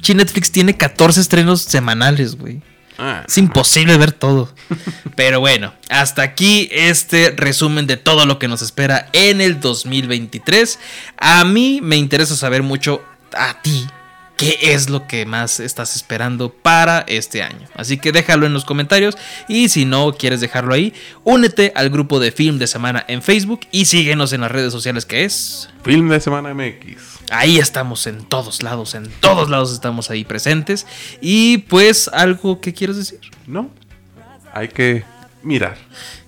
Chi 0.00 0.14
Netflix 0.14 0.50
tiene 0.50 0.76
14 0.76 1.20
estrenos 1.20 1.62
semanales, 1.62 2.36
güey. 2.36 2.62
Ah, 3.00 3.24
Es 3.28 3.38
imposible 3.38 3.96
ver 3.96 4.10
todo. 4.12 4.52
Pero 5.14 5.38
bueno, 5.38 5.72
hasta 5.88 6.22
aquí 6.22 6.68
este 6.72 7.30
resumen 7.36 7.86
de 7.86 7.96
todo 7.96 8.26
lo 8.26 8.38
que 8.40 8.48
nos 8.48 8.60
espera 8.62 9.08
en 9.12 9.40
el 9.40 9.60
2023. 9.60 10.78
A 11.16 11.44
mí 11.44 11.80
me 11.82 11.96
interesa 11.96 12.34
saber 12.34 12.62
mucho 12.64 13.02
a 13.36 13.60
ti 13.62 13.86
qué 14.38 14.56
es 14.62 14.88
lo 14.88 15.06
que 15.06 15.26
más 15.26 15.58
estás 15.58 15.96
esperando 15.96 16.50
para 16.50 17.00
este 17.08 17.42
año. 17.42 17.66
Así 17.74 17.98
que 17.98 18.12
déjalo 18.12 18.46
en 18.46 18.54
los 18.54 18.64
comentarios 18.64 19.18
y 19.48 19.68
si 19.68 19.84
no 19.84 20.12
quieres 20.12 20.40
dejarlo 20.40 20.72
ahí, 20.72 20.94
únete 21.24 21.72
al 21.74 21.90
grupo 21.90 22.20
de 22.20 22.30
Film 22.30 22.58
de 22.58 22.68
Semana 22.68 23.04
en 23.08 23.20
Facebook 23.20 23.60
y 23.72 23.86
síguenos 23.86 24.32
en 24.32 24.42
las 24.42 24.52
redes 24.52 24.72
sociales 24.72 25.04
que 25.04 25.24
es 25.24 25.68
Film 25.82 26.08
de 26.08 26.20
Semana 26.20 26.54
MX. 26.54 27.18
Ahí 27.30 27.58
estamos 27.58 28.06
en 28.06 28.24
todos 28.24 28.62
lados, 28.62 28.94
en 28.94 29.10
todos 29.20 29.50
lados 29.50 29.72
estamos 29.72 30.08
ahí 30.08 30.24
presentes. 30.24 30.86
Y 31.20 31.58
pues 31.58 32.08
algo 32.08 32.60
que 32.60 32.72
quieres 32.72 32.96
decir. 32.96 33.20
No, 33.46 33.70
hay 34.54 34.68
que 34.68 35.04
mirar. 35.48 35.76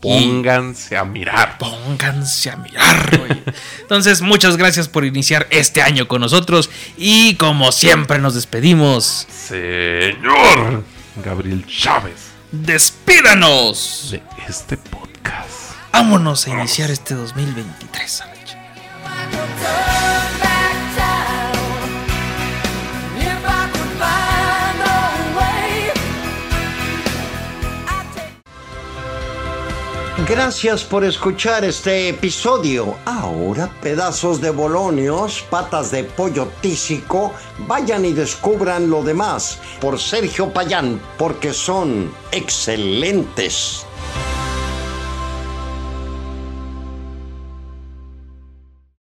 Pónganse 0.00 0.96
a 0.96 1.04
mirar. 1.04 1.58
Pónganse 1.58 2.50
a 2.50 2.56
mirar. 2.56 3.18
güey. 3.18 3.42
Entonces, 3.82 4.22
muchas 4.22 4.56
gracias 4.56 4.88
por 4.88 5.04
iniciar 5.04 5.46
este 5.50 5.82
año 5.82 6.08
con 6.08 6.22
nosotros. 6.22 6.70
Y 6.96 7.34
como 7.34 7.70
siempre 7.70 8.18
nos 8.18 8.34
despedimos. 8.34 9.26
Señor 9.30 10.82
Gabriel 11.24 11.66
Chávez 11.66 12.30
Despídanos. 12.50 14.08
de 14.12 14.22
este 14.48 14.76
podcast. 14.76 15.74
Vámonos 15.92 16.46
a 16.46 16.50
iniciar 16.50 16.90
este 16.90 17.14
2023. 17.14 18.22
a 18.22 19.89
Gracias 30.30 30.84
por 30.84 31.02
escuchar 31.02 31.64
este 31.64 32.10
episodio. 32.10 32.96
Ahora, 33.04 33.68
pedazos 33.82 34.40
de 34.40 34.50
bolonios, 34.50 35.42
patas 35.50 35.90
de 35.90 36.04
pollo 36.04 36.46
tísico, 36.60 37.34
vayan 37.66 38.04
y 38.04 38.12
descubran 38.12 38.88
lo 38.88 39.02
demás 39.02 39.58
por 39.80 39.98
Sergio 39.98 40.52
Payán, 40.52 41.00
porque 41.18 41.52
son 41.52 42.12
excelentes. 42.30 43.84